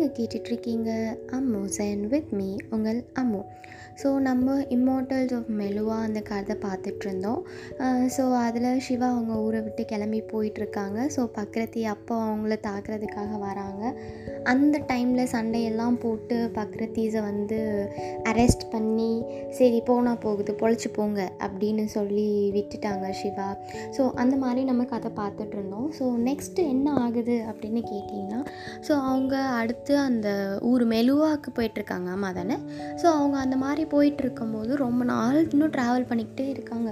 நீங்கள் 0.00 0.18
கேட்டுட்ருக்கீங்க 0.18 0.90
Ammu 1.36 1.58
Sen 1.74 2.04
with 2.12 2.30
me 2.38 2.46
உங்கள் 2.74 3.00
அம்மு. 3.20 3.40
ஸோ 4.00 4.08
நம்ம 4.26 4.54
இம்மோர்டல்ஸ் 4.76 5.34
ஆஃப் 5.38 5.50
மெலுவா 5.58 5.96
அந்த 6.04 6.20
கதை 6.28 6.54
பார்த்துட்ருந்தோம். 6.62 7.40
ஸோ 8.14 8.22
அதில் 8.44 8.68
சிவா 8.86 9.08
அவங்க 9.14 9.34
ஊரை 9.46 9.60
விட்டு 9.66 9.84
கிளம்பி 9.90 10.20
போயிட்டுருக்காங்க 10.32 10.98
ஸோ 11.16 11.24
பக்ரத்தி 11.38 11.82
அப்போ 11.94 12.14
அவங்கள 12.28 12.56
தாக்குறதுக்காக 12.68 13.40
வராங்க. 13.46 13.82
அந்த 14.44 14.76
டைமில் 14.86 15.30
சண்டையெல்லாம் 15.32 15.96
போட்டு 15.98 16.50
பக்ரத்தீஸை 16.54 17.20
வந்து 17.22 17.58
அரெஸ்ட் 18.22 18.64
பண்ணி 18.70 19.24
சரி 19.58 19.80
போனால் 19.80 20.18
போகுது 20.18 20.52
பொழைச்சி 20.60 20.88
போங்க 20.92 21.20
அப்படின்னு 21.38 21.84
சொல்லி 21.84 22.26
விட்டுட்டாங்க 22.56 23.10
சிவா. 23.10 23.48
ஸோ 23.96 24.10
அந்த 24.22 24.36
மாதிரி 24.36 24.64
நம்ம 24.64 24.84
கதை 24.84 25.10
பார்த்துட்ருந்தோம் 25.20 25.88
ஸோ 25.98 26.06
நெக்ஸ்ட்டு 26.28 26.68
என்ன 26.74 26.92
ஆகுது 26.92 27.36
அப்படின்னு 27.50 27.82
கேட்டிங்கன்னா 27.92 28.40
ஸோ 28.88 28.92
அவங்க 29.10 29.36
அடுத்து 29.60 29.98
அந்த 29.98 30.58
ஊர் 30.60 30.84
மெலுவாக்கு 30.84 31.50
போயிட்டுருக்காங்க. 31.58 32.08
ஆமாம் 32.10 32.34
தானே 32.34 32.58
ஸோ 33.02 33.04
அவங்க 33.04 33.38
அந்த 33.38 33.56
மாதிரி 33.56 33.84
போயிட்டுருக்கும்போது 33.96 34.74
ரொம்ப 34.74 35.04
நாள் 35.04 35.48
இன்னும் 35.50 35.70
ட்ராவல் 35.70 36.08
பண்ணிக்கிட்டே 36.10 36.48
இருக்காங்க. 36.48 36.90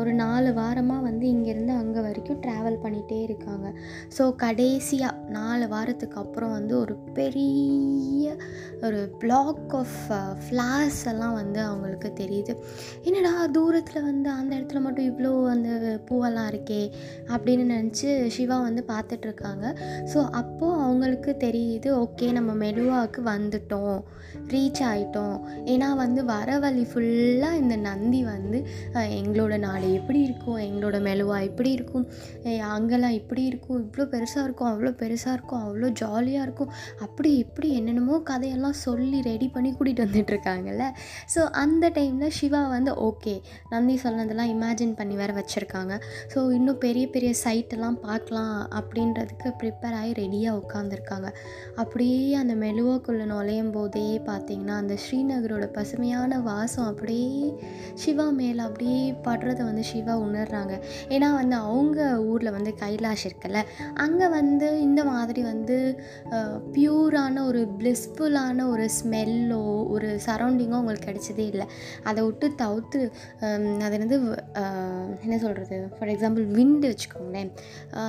ஒரு 0.00 0.12
நாலு 0.14 0.50
வாரமாக 0.52 1.02
வந்து 1.02 1.26
இங்கேருந்து 1.26 1.72
அங்கே 1.72 2.00
வரைக்கும் 2.00 2.40
ட்ராவல் 2.46 2.80
பண்ணிகிட்டே 2.84 3.22
இருக்காங்க. 3.22 3.72
ஸோ 4.18 4.34
கடைசியாக 4.36 5.16
நாலு 5.28 5.68
வாரத்துக்கு 5.68 6.18
அப்புறம் 6.18 6.50
வந்து 6.50 6.78
ஒரு 6.78 6.96
பெரிய 7.14 8.36
ஒரு 8.82 9.10
பிளாக் 9.18 9.74
ஆஃப் 9.74 9.96
ஃப்ளார்ஸ் 10.42 11.08
எல்லாம் 11.08 11.34
வந்து 11.34 11.60
அவங்களுக்கு 11.60 12.12
தெரியுது. 12.12 12.56
என்னடா 13.04 13.46
தூரத்தில் 13.46 14.02
வந்து 14.02 14.30
அந்த 14.30 14.56
இடத்துல 14.56 14.80
மட்டும் 14.80 15.08
இவ்வளோ 15.10 15.48
அந்த 15.48 16.00
பூவெல்லாம் 16.10 16.50
இருக்கே 16.50 16.90
அப்படின்னு 17.28 17.64
நினச்சி 17.74 18.28
சிவா 18.28 18.58
வந்து 18.58 18.84
பார்த்துட்ருக்காங்க 18.88 19.66
ஸோ 20.14 20.18
அப்போது 20.32 20.80
அவங்களுக்கு 20.82 21.36
தெரியுது 21.38 21.90
ஓகே 22.04 22.32
நம்ம 22.32 22.52
மெலுவாவுக்கு 22.54 23.22
வந்துட்டோம் 23.22 23.98
ரீச் 24.48 24.82
ஆகிட்டோம் 24.82 25.36
ஏன்னா 25.64 25.96
வந்து 25.96 26.24
வர 26.24 26.58
வழி 26.58 26.82
ஃபுல்லாக 26.82 27.54
இந்த 27.54 27.76
நந்தி 27.76 28.24
வந்து 28.24 28.58
எங்களோட 29.18 29.57
நாடு 29.64 29.88
எப்படி 29.98 30.20
இருக்கும்? 30.28 30.58
எங்களோட 30.66 30.96
மெலுவா 31.08 31.38
இப்படி 31.48 31.70
இருக்கும்? 31.78 32.06
அங்கெல்லாம் 32.74 33.16
இப்படி 33.20 33.42
இருக்கும்? 33.50 33.78
இவ்வளோ 33.84 34.06
பெருசாக 34.14 34.46
இருக்கும் 34.46 34.70
அவ்வளோ 34.72 34.92
பெருசாக 35.02 35.36
இருக்கும் 35.36 35.62
அவ்வளோ 35.66 35.90
ஜாலியாக 36.02 36.46
இருக்கும். 36.46 36.70
அப்படி 37.06 37.30
இப்படி 37.44 37.68
என்னென்னமோ 37.78 38.18
கதையெல்லாம் 38.30 38.78
சொல்லி 38.86 39.20
ரெடி 39.30 39.48
பண்ணி 39.54 39.72
கூட்டிகிட்டு 39.76 40.06
வந்துட்டுருக்காங்கல்ல 40.06 40.84
ஸோ 41.34 41.40
அந்த 41.62 41.84
டைமில் 41.98 42.36
சிவா 42.38 42.62
வந்து 42.76 42.92
ஓகே 43.08 43.34
நந்தி 43.72 43.96
சொன்னதெல்லாம் 44.04 44.52
இமேஜின் 44.54 44.96
பண்ணி 45.00 45.14
வேறு 45.22 45.34
வச்சுருக்காங்க. 45.40 45.94
ஸோ 46.32 46.38
இன்னும் 46.58 46.80
பெரிய 46.86 47.06
பெரிய 47.14 47.32
சைட்டெல்லாம் 47.44 47.98
பார்க்கலாம் 48.06 48.56
அப்படின்றதுக்கு 48.78 49.48
ப்ரிப்பேர் 49.60 49.96
ஆகி 50.00 50.12
ரெடியாக 50.20 50.60
உட்காந்துருக்காங்க 50.62 51.28
அப்படியே 51.82 52.22
அந்த 52.42 52.54
மெலுவாக்குள்ளே 52.64 53.26
நுழையும் 53.32 53.72
போதே 53.76 54.06
பார்த்தீங்கன்னா 54.28 54.76
அந்த 54.82 54.94
ஸ்ரீநகரோட 55.04 55.66
பசுமையான 55.76 56.40
வாசம் 56.48 56.88
அப்படியே 56.90 57.32
சிவா 58.02 58.26
மேலே 58.40 58.60
அப்படியே 58.68 59.00
படுறத 59.48 59.66
வந்து 59.68 59.84
சிவா 59.90 60.14
உணர்றாங்க. 60.26 60.74
ஏன்னா 61.14 61.28
வந்து 61.40 61.56
அவங்க 61.68 62.00
ஊரில் 62.30 62.54
வந்து 62.56 62.70
கைலாஷ் 62.82 63.24
இருக்குல்ல 63.28 63.60
அங்கே 64.04 64.26
வந்து 64.38 64.68
இந்த 64.86 65.00
மாதிரி 65.12 65.40
வந்து 65.50 65.76
பியூரான 66.74 67.44
ஒரு 67.50 67.60
பிளிஸ்ஃபுல்லான 67.78 68.66
ஒரு 68.72 68.84
ஸ்மெல்லோ 68.98 69.62
ஒரு 69.94 70.08
சரௌண்டிங்கோ 70.26 70.76
அவங்களுக்கு 70.78 71.08
கிடைச்சதே 71.08 71.46
இல்லை. 71.52 71.66
அதை 72.08 72.20
விட்டு 72.26 72.46
தவிர்த்து 72.62 73.00
அது 73.86 73.94
வந்து 74.04 74.18
என்ன 75.24 75.38
சொல்கிறது 75.44 75.78
ஃபார் 75.96 76.12
எக்ஸாம்பிள் 76.14 76.44
விண்டு 76.58 76.86
வச்சுக்கோங்களேன். 76.92 77.50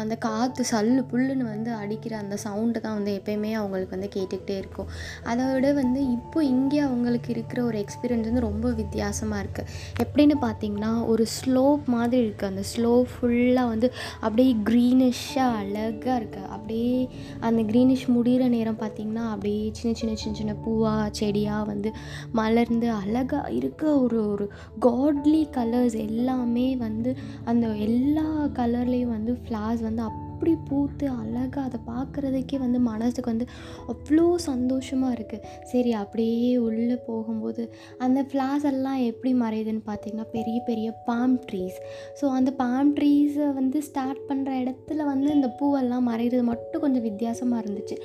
அந்த 0.02 0.18
காற்று 0.28 0.66
சல்லு 0.72 1.02
புல்லுன்னு 1.14 1.48
வந்து 1.54 1.72
அடிக்கிற 1.82 2.14
அந்த 2.24 2.36
சவுண்டு 2.46 2.84
தான் 2.86 2.98
வந்து 3.00 3.14
எப்பயுமே 3.20 3.54
அவங்களுக்கு 3.62 3.96
வந்து 3.98 4.12
கேட்டுக்கிட்டே 4.18 4.58
இருக்கும். 4.64 4.92
அதை 5.32 5.46
விட 5.54 5.68
வந்து 5.82 6.02
இப்போ 6.18 6.40
இங்கே 6.54 6.82
அவங்களுக்கு 6.90 7.32
இருக்கிற 7.38 7.60
ஒரு 7.70 7.80
எக்ஸ்பீரியன்ஸ் 7.86 8.30
வந்து 8.32 8.46
ரொம்ப 8.50 8.68
வித்தியாசமாக 8.82 9.44
இருக்குது 9.46 9.68
எப்படின்னு 10.04 10.38
பார்த்தீங்கன்னா 10.46 10.92
ஒரு 11.12 11.24
ஸ்லோப் 11.34 11.84
மாதிரி 11.88 12.22
இருக்குது 12.24 12.50
அந்த 12.50 12.64
ஸ்லோப் 12.72 13.10
ஃபுல்லாக 13.14 13.68
வந்து 13.68 13.88
அப்படியே 14.22 14.52
க்ரீனிஷாக 14.70 15.60
அழகாக 15.60 16.18
இருக்குது 16.20 16.50
அப்படியே 16.50 16.98
அந்த 17.42 17.62
க்ரீனிஷ் 17.64 18.06
முடிகிற 18.10 18.48
நேரம் 18.50 18.80
பார்த்திங்கன்னா 18.80 19.26
அப்படியே 19.30 19.66
சின்ன 19.74 19.94
சின்ன 19.96 20.16
சின்ன 20.16 20.36
சின்ன 20.36 20.56
பூவாக 20.66 21.06
செடியாக 21.12 21.64
வந்து 21.64 21.92
மலர்ந்து 22.32 22.90
அழகாக 22.94 23.54
இருக்க 23.54 23.84
ஒரு 23.98 24.20
ஒரு 24.28 24.48
காட்லி 24.80 25.44
கலர்ஸ் 25.52 25.98
எல்லாமே 26.00 26.70
வந்து 26.78 27.14
அந்த 27.46 27.68
எல்லா 27.82 28.30
கலர்லேயும் 28.56 29.16
வந்து 29.18 29.36
ஃப்ளார்ஸ் 29.44 29.82
வந்து 29.82 30.04
அப் 30.04 30.26
அப்படி 30.40 30.58
பூத்து 30.70 31.06
அழகாக 31.22 31.64
அதை 31.68 31.80
பார்க்குறதுக்கே 31.88 32.58
வந்து 32.58 32.80
மனசுக்கு 32.80 33.32
வந்து 33.32 33.46
அவ்வளோ 33.88 34.28
சந்தோஷமாக 34.46 35.16
இருக்குது 35.16 35.48
சரி 35.72 35.92
அப்படியே 35.94 36.52
உள்ளே 36.58 36.98
போகும்போது 37.08 37.64
அந்த 38.00 38.22
ஃப்ளார்ஸ் 38.30 38.68
எல்லாம் 38.72 39.02
எப்படி 39.02 39.34
மறையுதுன்னு 39.42 39.84
பார்த்தீங்கன்னா 39.90 40.28
பெரிய 40.32 40.60
பெரிய 40.62 40.94
பாம் 41.06 41.36
ட்ரீஸ் 41.50 41.80
ஸோ 42.22 42.28
அந்த 42.30 42.54
பாம் 42.64 42.96
ட்ரீஸை 42.96 43.50
வந்து 43.54 43.82
ஸ்டார்ட் 43.82 44.24
பண்ணுற 44.30 44.54
இடத்துல 44.64 45.04
வந்து 45.04 45.30
இந்த 45.34 45.50
பூவெல்லாம் 45.62 46.10
மறைகிறது 46.12 46.44
மட்டும் 46.44 46.82
கொஞ்சம் 46.82 47.08
வித்தியாசமாக 47.10 47.64
இருந்துச்சு. 47.64 47.98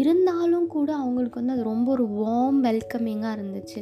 இருந்தாலும் 0.00 0.66
கூட 0.74 0.90
அவங்களுக்கு 1.02 1.40
வந்து 1.40 1.54
அது 1.54 1.62
ரொம்ப 1.70 1.88
ஒரு 1.96 2.04
வார்ம் 2.20 2.60
வெல்கமிங்காக 2.66 3.34
இருந்துச்சு. 3.36 3.80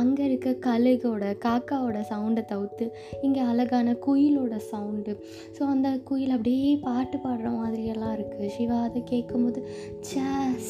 அங்கே 0.00 0.22
இருக்க 0.28 0.50
கழுகோட 0.66 1.24
காக்காவோட 1.44 1.98
சவுண்டை 2.10 2.42
தவிர்த்து 2.52 2.86
இங்கே 3.26 3.42
அழகான 3.50 3.94
குயிலோட 4.06 4.54
சவுண்டு 4.70 5.12
ஸோ 5.56 5.62
அந்த 5.74 5.88
குயில் 6.10 6.34
அப்படியே 6.36 6.72
பாட்டு 6.86 7.18
பாடுற 7.24 7.48
மாதிரியெல்லாம் 7.60 8.14
இருக்குது 8.16 8.50
சிவா 8.56 8.78
அதை 8.88 9.02
கேட்கும்போது 9.12 9.60
சே 10.10 10.24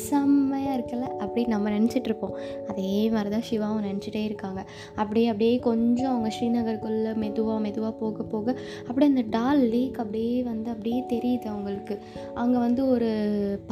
செம்மையாக 0.09 0.76
இருக்குல்ல? 0.76 1.09
அப்படி 1.25 1.44
நம்ம 1.54 1.70
நினச்சிட்டு 1.76 2.10
இருப்போம். 2.10 2.37
அதே 2.70 2.94
மாதிரி 3.14 3.31
தான் 3.37 3.47
சிவாவும் 3.50 3.87
நினச்சிட்டே 3.88 4.22
இருக்காங்க. 4.28 4.60
அப்படியே 5.00 5.26
அப்படியே 5.32 5.56
கொஞ்சம் 5.69 6.12
அவங்க 6.12 6.31
ஸ்ரீநகருக்குள்ளே 6.37 7.12
மெதுவாக 7.25 7.59
மெதுவாக 7.66 7.94
போக 8.03 8.22
போக 8.34 8.56
அப்படியே 8.88 9.10
அந்த 9.12 9.25
டால் 9.37 9.62
லேக் 9.75 10.00
அப்படியே 10.04 10.37
வந்து 10.53 10.69
அப்படியே 10.75 11.00
தெரியுது 11.14 11.47
அவங்களுக்கு. 11.54 11.97
அங்கே 12.43 12.59
வந்து 12.66 12.82
ஒரு 12.94 13.10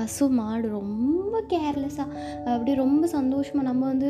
பசு 0.00 0.26
மாடு 0.40 0.68
ரொம்ப 0.78 1.40
கேர்லெஸ்ஸாக 1.52 2.08
அப்படியே 2.54 2.76
ரொம்ப 2.82 3.04
சந்தோஷமாக 3.16 3.66
நம்ம 3.70 3.82
வந்து 3.92 4.08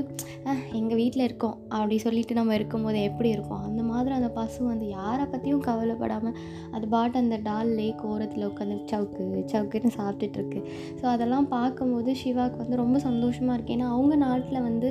எங்கள் 0.80 0.98
வீட்டில் 1.00 1.24
இருக்கோம் 1.28 1.56
அப்படி 1.76 1.96
சொல்லிட்டு 2.06 2.34
நம்ம 2.40 2.54
இருக்கும்போது 2.58 2.98
எப்படி 3.10 3.30
இருக்கோம்? 3.36 3.62
அந்த 3.68 3.82
மாதிரி 3.90 4.14
அந்த 4.18 4.30
பசு 4.38 4.58
வந்து 4.72 4.86
யாரை 4.98 5.24
பற்றியும் 5.32 5.64
கவலைப்படாமல் 5.68 6.36
அது 6.76 6.86
பாட்டு 6.94 7.22
அந்த 7.22 7.36
டால் 7.48 7.72
லேக் 7.80 8.02
ஓரத்தில் 8.12 8.48
உட்காந்து 8.50 8.78
சவுக்கு 8.92 9.44
சவுக்குன்னு 9.54 9.92
சாப்பிட்டுட்ருக்கு. 9.98 10.60
ஸோ 11.00 11.04
அதெல்லாம் 11.14 11.48
பார்க்கும்போது 11.56 12.10
சிவாவுக்கு 12.22 12.60
வந்து 12.64 12.80
ரொம்ப 12.82 12.98
சந்தோஷமாக 13.06 13.56
இருக்குது 13.56 13.76
ஏன்னா 13.78 13.88
அவங்க 13.96 14.14
நாட்டில் 14.26 14.64
வந்து 14.68 14.90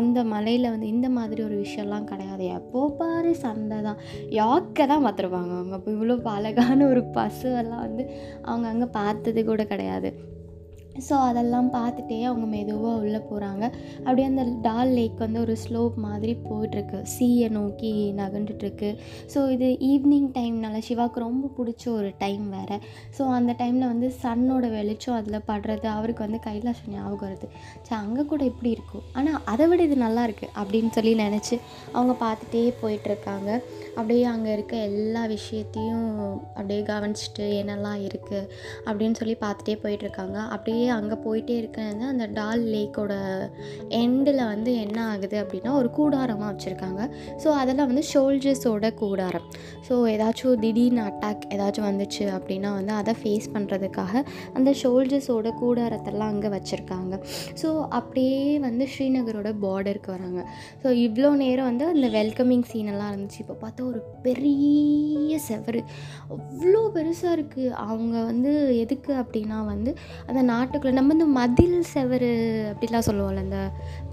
அந்த 0.00 0.18
மலையில் 0.34 0.72
வந்து 0.74 0.88
இந்த 0.94 1.08
மாதிரி 1.18 1.40
ஒரு 1.48 1.56
விஷயம்லாம் 1.64 2.10
கிடையாது. 2.12 2.44
எப்போ 2.58 2.80
பாரு 3.00 3.30
சண்டை 3.44 3.78
தான். 3.88 4.00
யாக்கை 4.40 4.84
தான் 4.92 5.04
பார்த்துருப்பாங்க 5.06 5.52
அவங்க? 5.58 5.74
அப்போ 5.78 5.90
இவ்வளோ 5.96 6.18
அழகான 6.36 6.86
ஒரு 6.92 7.02
பசுவெல்லாம் 7.16 7.84
வந்து 7.86 8.04
அவங்க 8.48 8.66
அங்கே 8.72 8.88
பார்த்தது 9.00 9.40
கூட 9.50 9.62
கிடையாது. 9.72 10.10
ஸோ 11.06 11.14
அதெல்லாம் 11.28 11.68
பார்த்துட்டே 11.76 12.18
அவங்க 12.30 12.46
மெதுவாக 12.54 13.00
உள்ளே 13.02 13.20
போகிறாங்க 13.30 13.64
அப்படியே 14.04 14.26
அந்த 14.30 14.44
டால் 14.66 14.92
லேக் 14.98 15.16
வந்து 15.24 15.38
ஒரு 15.44 15.54
ஸ்லோப் 15.64 15.96
மாதிரி 16.06 16.32
போயிட்டுருக்கு. 16.48 16.98
சீயை 17.14 17.48
நோக்கி 17.58 17.92
நகண்டுட்டுருக்கு 18.20 18.90
ஸோ 19.34 19.38
இது 19.54 19.68
ஈவினிங் 19.90 20.28
டைம்னால 20.38 20.80
சிவாவுக்கு 20.88 21.24
ரொம்ப 21.26 21.50
பிடிச்ச 21.58 21.84
ஒரு 21.98 22.10
டைம் 22.24 22.44
வேறு. 22.56 22.78
ஸோ 23.18 23.22
அந்த 23.38 23.52
டைமில் 23.60 23.90
வந்து 23.92 24.10
சன்னோட 24.24 24.64
வெளிச்சம் 24.76 25.18
அதில் 25.18 25.46
படுறது 25.50 25.88
அவருக்கு 25.96 26.26
வந்து 26.26 26.40
கைலாசம் 26.48 26.92
ஞாபகம் 26.96 27.24
வருது. 27.26 27.48
ஸோ 27.86 27.92
அங்கே 28.02 28.24
கூட 28.32 28.42
இப்படி 28.52 28.70
இருக்கும். 28.76 29.06
ஆனால் 29.18 29.40
அதை 29.54 29.66
விட 29.72 29.82
இது 29.88 29.98
நல்லா 30.06 30.24
இருக்குது 30.28 30.52
அப்படின்னு 30.60 30.92
சொல்லி 30.98 31.14
நினச்சி 31.24 31.56
அவங்க 31.96 32.14
பார்த்துட்டே 32.24 32.64
போயிட்டுருக்காங்க. 32.82 33.50
அப்படியே 33.98 34.26
அங்கே 34.34 34.50
இருக்க 34.56 34.74
எல்லா 34.90 35.22
விஷயத்தையும் 35.34 36.06
அப்படியே 36.58 36.82
கவனிச்சிட்டு 36.90 37.46
என்னெல்லாம் 37.62 38.00
இருக்குது 38.08 38.46
அப்படின்னு 38.86 39.18
சொல்லி 39.20 39.36
பார்த்துட்டே 39.42 39.76
போயிட்டுருக்காங்க. 39.82 40.38
அப்படியே 40.54 40.81
அப்படியே 40.82 40.94
அங்கே 41.00 41.16
போயிட்டே 41.24 41.54
இருக்கிறது 41.60 42.04
அந்த 42.12 42.24
டால் 42.36 42.62
லேக்கோட 42.74 43.12
எண்டில் 43.98 44.40
வந்து 44.52 44.70
என்ன 44.84 44.98
ஆகுது 45.10 45.36
அப்படின்னா 45.42 45.70
ஒரு 45.80 45.88
கூடாரமாக 45.98 46.48
வச்சுருக்காங்க. 46.52 47.02
ஸோ 47.42 47.48
அதெல்லாம் 47.58 47.88
வந்து 47.90 48.04
ஷோல்ஜர்ஸோட 48.12 48.86
கூடாரம். 49.02 49.46
ஸோ 49.88 49.96
ஏதாச்சும் 50.12 50.60
திடீர்னு 50.64 51.02
அட்டாக் 51.08 51.44
ஏதாச்சும் 51.56 51.86
வந்துச்சு 51.88 52.24
அப்படின்னா 52.36 52.70
வந்து 52.78 52.92
அதை 53.00 53.12
ஃபேஸ் 53.20 53.46
பண்ணுறதுக்காக 53.54 54.22
அந்த 54.56 54.72
ஷோல்ஜர்ஸோட 54.82 55.52
கூடாரத்தெல்லாம் 55.62 56.32
அங்கே 56.34 56.50
வச்சுருக்காங்க. 56.56 57.14
ஸோ 57.62 57.70
அப்படியே 57.98 58.40
வந்து 58.66 58.86
ஸ்ரீநகரோட 58.94 59.52
பார்டருக்கு 59.66 60.12
வராங்க. 60.16 60.42
ஸோ 60.82 60.88
இவ்வளோ 61.04 61.32
நேரம் 61.44 61.70
வந்து 61.70 61.86
அந்த 61.94 62.10
வெல்கமிங் 62.18 62.66
சீனெல்லாம் 62.72 63.12
இருந்துச்சு. 63.12 63.40
இப்போ 63.44 63.58
பார்த்தா 63.64 63.86
ஒரு 63.92 64.02
பெரிய 64.26 65.38
செவரு. 65.48 65.84
அவ்வளோ 66.34 66.82
பெருசாக 66.98 67.36
இருக்குது 67.38 67.72
அவங்க 67.88 68.16
வந்து 68.32 68.52
எதுக்கு 68.82 69.12
அப்படின்னா 69.22 69.60
வந்து 69.72 69.90
அந்த 70.30 70.40
காட்டுக்குள்ளே 70.72 70.98
நம்ம 70.98 71.14
இந்த 71.16 71.26
மதில் 71.38 71.80
செவரு 71.94 72.30
அப்படிலாம் 72.68 73.08
சொல்லுவோம்ல 73.08 73.42
இந்த 73.46 73.58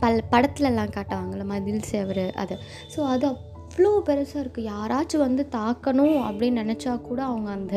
பல் 0.02 0.26
படத்துலலாம் 0.32 0.96
காட்டுவாங்கள்ல 0.96 1.46
மதில் 1.52 1.86
செவரு 1.92 2.26
அது. 2.42 2.56
ஸோ 2.94 3.00
அது 3.14 3.26
அவ்வளோ 3.32 3.90
பெருசாக 4.08 4.42
இருக்குது 4.42 4.70
யாராச்சும் 4.70 5.24
வந்து 5.26 5.44
தாக்கணும் 5.56 6.16
அப்படின்னு 6.28 6.62
நினச்சா 6.62 6.94
கூட 7.02 7.20
அவங்க 7.24 7.50
அந்த 7.52 7.76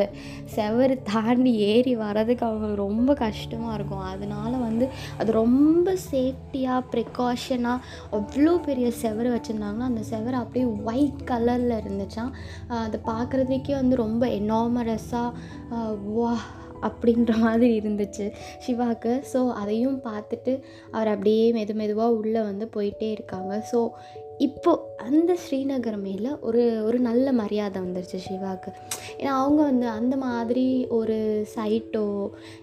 செவரு 0.55 0.95
தாண்டி 1.11 1.53
ஏறி 1.73 1.93
வர்றதுக்கு 2.03 2.45
அவங்களுக்கு 2.47 2.79
ரொம்ப 2.83 3.15
கஷ்டமாக 3.23 3.77
இருக்கும். 3.79 4.07
அதனால 4.13 4.53
வந்து 4.65 4.87
அது 5.19 5.33
ரொம்ப 5.33 5.95
சேஃப்டியாக 6.11 6.87
ப்ரிகாஷனாக 6.93 7.85
அவ்வளோ 8.19 8.55
பெரிய 8.69 8.89
செவரு 9.03 9.31
வச்சுருந்தாங்கன்னா 9.37 9.91
அந்த 9.91 10.05
செவரு 10.13 10.39
அப்படியே 10.43 10.67
ஒயிட் 10.91 11.23
கலரில் 11.31 11.77
இருந்துச்சான் 11.83 12.33
அதை 12.81 13.01
பார்க்குறதுக்கே 13.13 13.77
வந்து 13.81 14.03
ரொம்ப 14.05 14.25
எனாமரஸாக 14.41 15.31
வா 16.17 16.33
அப்படின்ற 16.89 17.33
மாதிரி 17.39 17.69
இருந்துச்சு 17.81 18.27
சிவாவுக்கு 18.67 19.13
ஸோ 19.33 19.41
அதையும் 19.63 19.99
பார்த்துட்டு 20.09 20.55
அவர் 20.91 21.13
அப்படியே 21.15 21.47
மெது 21.53 21.75
மெதுவாக 21.75 22.19
உள்ளே 22.21 22.41
வந்து 22.41 22.67
போயிட்டே 22.77 23.11
இருக்காங்க. 23.17 23.53
ஸோ 23.73 23.81
இப்போ 24.47 24.73
அந்த 25.07 25.33
ஸ்ரீநகர் 25.43 25.97
மேலே 26.05 26.31
ஒரு 26.49 26.63
ஒரு 26.89 26.99
நல்ல 27.07 27.27
மரியாதை 27.41 27.79
வந்துருச்சு 27.85 28.19
சிவாக்கு. 28.27 28.71
ஏன்னா 29.19 29.33
அவங்க 29.41 29.61
வந்து 29.71 29.87
அந்த 29.89 30.15
மாதிரி 30.25 30.65
ஒரு 30.99 31.17
சைட்டோ 31.55 32.05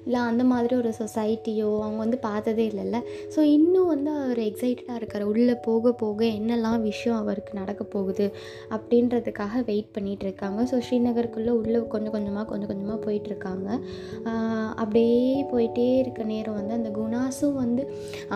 இல்லை 0.05 0.19
அந்த 0.29 0.43
மாதிரி 0.51 0.73
ஒரு 0.81 0.91
சொசைட்டியோ 0.99 1.69
அவங்க 1.83 1.99
வந்து 2.05 2.19
பார்த்ததே 2.27 2.65
இல்லைல்ல. 2.71 2.99
ஸோ 3.35 3.39
இன்னும் 3.57 3.89
வந்து 3.93 4.11
அவர் 4.23 4.41
எக்ஸைட்டடாக 4.47 4.99
இருக்கார். 5.01 5.25
உள்ளே 5.33 5.55
போக 5.67 5.93
போக 6.03 6.19
என்னெல்லாம் 6.39 6.81
விஷயம் 6.81 7.19
அவருக்கு 7.23 7.53
நடக்க 7.61 7.83
போகுது 7.95 8.27
அப்படின்றதுக்காக 8.77 9.63
வெயிட் 9.69 9.91
பண்ணிகிட்டு 9.97 10.27
இருக்காங்க. 10.27 10.59
ஸோ 10.71 10.77
ஸ்ரீநகருக்குள்ளே 10.87 11.55
உள்ளே 11.61 11.81
கொஞ்சம் 11.95 12.15
கொஞ்சமாக 12.17 12.45
கொஞ்சம் 12.51 12.71
கொஞ்சமாக 12.73 12.99
போயிட்டுருக்காங்க 13.05 13.69
அப்படியே 14.81 15.19
போயிட்டே 15.53 15.87
இருக்க 16.01 16.23
நேரம் 16.23 16.59
வந்து 16.59 16.73
அந்த 16.79 16.89
குணாஸும் 16.99 17.59
வந்து 17.63 17.83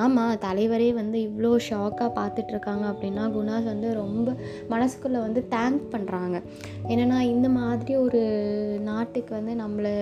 ஆமாம் 0.04 0.38
தலைவரே 0.48 0.92
வந்து 1.02 1.18
இவ்வளோ 1.28 1.52
ஷாக்காக 1.70 2.10
பார்த்துட்ருக்காங்க 2.20 2.86
அப்படின்னா 2.94 3.23
குணாஸ் 3.30 3.64
வந்து 3.64 3.94
ரொம்ப 3.94 4.36
மனசுக்குள்ளே 4.70 5.20
வந்து 5.20 5.46
தேங்க் 5.50 5.82
பண்ணுறாங்க 5.92 6.44
என்னென்னா 6.88 7.20
இந்த 7.20 7.50
மாதிரி 7.50 7.96
ஒரு 7.96 8.22
நாட்டுக்கு 8.82 9.36
வந்து 9.36 9.56
நம்மளை 9.56 9.94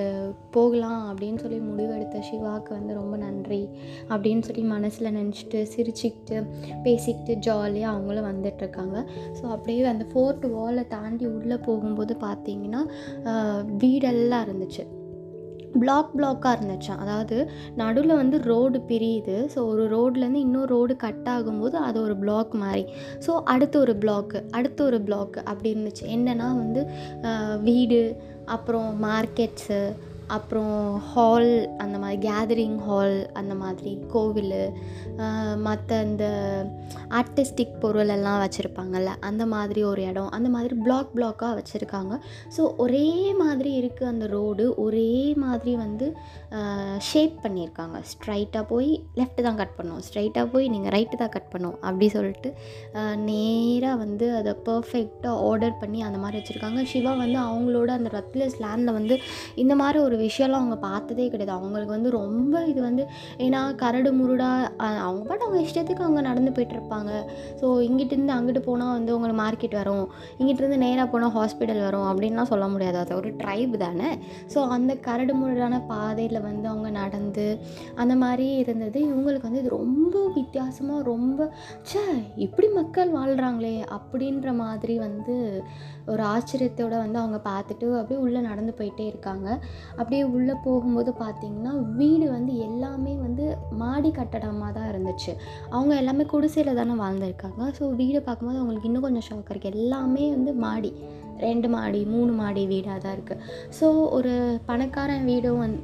போகலாம் 0.52 1.14
அப்படின்னு 1.14 1.38
சொல்லி 1.38 1.58
முடிவெடுத்த 1.58 2.20
சிவாவுக்கு 2.20 2.74
வந்து 2.74 2.94
ரொம்ப 2.94 3.18
நன்றி 3.18 3.70
அப்படின்னு 4.10 4.40
சொல்லி 4.40 4.62
மனசில் 4.62 5.14
நினச்சிட்டு 5.14 5.68
சிரிச்சுக்கிட்டு 5.76 6.46
பேசிக்கிட்டு 6.84 7.36
ஜாலியாக 7.36 7.96
அவங்களும் 7.96 8.30
வந்துட்டுருக்காங்க 8.32 9.06
ஸோ 9.42 9.44
அப்படியே 9.46 9.84
அந்த 9.84 10.06
ஃபோர்ட் 10.14 10.46
வாலை 10.46 10.88
தாண்டி 10.88 11.26
உள்ளே 11.26 11.56
போகும்போது 11.56 12.18
பார்த்திங்கன்னா 12.22 12.84
வீடெல்லாம் 13.78 14.46
இருந்துச்சு. 14.48 15.00
பிளாக் 15.80 16.12
பிளாக்காக 16.18 16.54
இருந்துச்சான் 16.58 17.02
அதாவது 17.04 17.38
நடுவில் 17.76 18.20
வந்து 18.22 18.38
ரோடு 18.52 18.80
பிரியுது. 18.90 19.38
ஸோ 19.54 19.60
ஒரு 19.74 19.84
ரோட்லேருந்து 19.96 20.44
இன்னொரு 20.48 20.70
ரோடு 20.76 20.96
கட் 20.96 21.30
ஆகும்போது 21.36 21.76
அது 21.88 21.98
ஒரு 22.02 22.16
பிளாக் 22.18 22.54
மாதிரி 22.64 22.84
ஸோ 23.28 23.34
அடுத்து 23.54 23.80
ஒரு 23.80 23.96
பிளாக்கு 24.04 24.42
அடுத்து 24.52 24.84
ஒரு 24.84 25.00
பிளாக்கு 25.08 25.42
அப்படி 25.52 25.74
இருந்துச்சு. 25.76 26.06
என்னென்னா 26.18 26.50
வந்து 26.64 26.84
வீடு 27.70 28.02
அப்புறம் 28.46 28.90
மார்க்கெட்ஸு 29.04 29.82
அப்புறம் 30.38 30.76
ஹால் 31.12 31.52
அந்த 31.84 31.96
மாதிரி 32.02 32.20
கேதரிங் 32.28 32.78
ஹால் 32.88 33.16
அந்த 33.40 33.54
மாதிரி 33.64 33.92
கோவில் 34.14 34.58
மற்ற 35.66 35.98
இந்த 36.10 36.26
ஆர்டிஸ்டிக் 37.20 37.74
பொருள் 37.82 38.12
எல்லாம் 38.16 38.40
வச்சுருப்பாங்கல்ல 38.44 39.12
அந்த 39.30 39.44
மாதிரி 39.54 39.82
ஒரு 39.92 40.02
இடம் 40.10 40.30
அந்த 40.38 40.50
மாதிரி 40.56 40.76
பிளாக் 40.86 41.12
பிளாக்காக 41.16 41.56
வச்சுருக்காங்க. 41.60 42.14
ஸோ 42.56 42.62
ஒரே 42.84 43.08
மாதிரி 43.42 43.72
இருக்குது 43.80 44.10
அந்த 44.12 44.26
ரோடு 44.36 44.66
ஒரே 44.86 45.12
மாதிரி 45.44 45.74
வந்து 45.84 46.08
ஷேப் 47.10 47.36
பண்ணியிருக்காங்க. 47.44 47.98
ஸ்ட்ரைட்டாக 48.12 48.64
போய் 48.72 48.92
லெஃப்ட்டு 49.20 49.46
தான் 49.48 49.60
கட் 49.62 49.76
பண்ணும். 49.80 50.02
ஸ்ட்ரைட்டாக 50.08 50.52
போய் 50.54 50.72
நீங்கள் 50.76 50.94
ரைட்டு 50.98 51.22
தான் 51.24 51.34
கட் 51.36 51.52
பண்ணும் 51.54 51.78
அப்படி 51.88 52.10
சொல்லிட்டு 52.18 52.52
நேராக 53.30 54.02
வந்து 54.04 54.28
அதை 54.40 54.54
பர்ஃபெக்டாக 54.70 55.36
ஆர்டர் 55.50 55.80
பண்ணி 55.84 56.02
அந்த 56.08 56.20
மாதிரி 56.24 56.40
வச்சுருக்காங்க. 56.40 56.82
சிவா 56.94 57.14
வந்து 57.24 57.40
அவங்களோட 57.50 57.90
அந்த 58.00 58.12
ரத்லஸ் 58.18 58.58
லேண்டில் 58.66 58.98
வந்து 59.00 59.18
இந்த 59.64 59.74
மாதிரி 59.84 60.00
ஒரு 60.08 60.18
விஷயம்லாம் 60.22 60.62
அவங்க 60.62 60.78
பார்த்ததே 60.88 61.26
கிடையாது. 61.28 61.54
அவங்களுக்கு 61.58 61.96
வந்து 61.98 62.10
ரொம்ப 62.20 62.56
இது 62.72 62.80
வந்து 62.82 63.04
ஏன்னா 63.46 63.62
கரடு 63.76 64.12
முருடா 64.14 64.50
அவங்க 65.06 65.24
பாட்டு 65.24 65.46
அவங்க 65.46 65.62
இஷ்டத்துக்கு 65.68 66.06
அவங்க 66.08 66.22
நடந்து 66.22 66.52
போயிட்டு 66.52 66.76
இருப்பாங்க 66.78 67.12
ஸோ 67.62 67.68
இங்கிட்டிருந்து 67.88 68.36
அங்கிட்டு 68.38 68.62
போனால் 68.62 68.96
வந்து 68.98 69.16
உங்களுக்கு 69.16 69.42
மார்க்கெட் 69.44 69.78
வரும். 69.82 70.06
இங்கிட்டிருந்து 70.40 70.80
நேராக 70.86 71.08
போனால் 71.10 71.36
ஹாஸ்பிட்டல் 71.38 71.82
வரும் 71.82 72.08
அப்படின்லாம் 72.10 72.52
சொல்ல 72.52 72.68
முடியாது. 72.68 72.98
அது 72.98 73.16
ஒரு 73.16 73.32
ட்ரைப் 73.42 73.76
தானே. 73.78 74.10
ஸோ 74.54 74.62
அந்த 74.68 74.92
கரடு 75.08 75.36
முரடான 75.36 75.82
பாதையில் 75.92 76.42
வந்து 76.42 76.68
அவங்க 76.68 76.90
நடந்து 77.00 77.48
அந்த 77.96 78.14
மாதிரி 78.16 78.48
இருந்தது. 78.56 79.00
இவங்களுக்கு 79.10 79.48
வந்து 79.50 79.60
இது 79.60 79.78
ரொம்ப 79.78 80.16
வித்தியாசமாக 80.36 81.04
ரொம்ப 81.04 81.40
சே 81.82 82.02
இப்படி 82.38 82.68
மக்கள் 82.72 83.10
வாழ்கிறாங்களே 83.12 83.76
அப்படின்ற 83.98 84.50
மாதிரி 84.56 84.98
வந்து 84.98 85.36
ஒரு 86.12 86.24
ஆச்சரியத்தோட 86.34 86.94
வந்து 87.04 87.20
அவங்க 87.20 87.40
பார்த்துட்டு 87.50 87.88
அப்படியே 88.00 88.20
உள்ளே 88.26 88.40
நடந்து 88.40 88.74
போயிட்டே 88.80 89.06
இருக்காங்க. 89.12 89.48
அப்படியே 89.98 90.24
உள்ளே 90.24 90.56
போகும்போது 90.66 91.14
பார்த்திங்கன்னா 91.24 91.74
வீடு 92.00 92.32
வந்து 92.32 92.54
எல்லாமே 92.68 93.16
வந்து 93.18 93.46
மாடி 93.72 94.12
கட்டடமாக 94.12 94.72
தான் 94.78 94.90
இருந்துச்சு. 94.94 95.34
அவங்க 95.70 95.96
எல்லாமே 95.96 96.24
குடிசையில் 96.24 96.80
தானே 96.82 96.96
வாழ்ந்துருக்காங்க. 97.04 97.64
ஸோ 97.80 97.96
வீடு 97.96 98.22
பார்க்கும்போது 98.22 98.60
அவங்களுக்கு 98.60 98.90
இன்னும் 98.92 99.08
கொஞ்சம் 99.08 99.28
ஷாக் 99.30 99.52
இருக்குது 99.54 99.76
எல்லாமே 99.76 100.26
வந்து 100.38 100.54
மாடி. 100.54 100.94
ரெண்டு 101.42 101.68
மாடி 101.70 102.02
மூணு 102.06 102.32
மாடி 102.32 102.64
வீடாக 102.66 102.98
தான் 103.00 103.16
இருக்குது 103.18 103.42
ஸோ 103.80 103.88
ஒரு 104.18 104.34
பணக்காரன் 104.66 105.26
வீடும் 105.26 105.60
வந் 105.62 105.76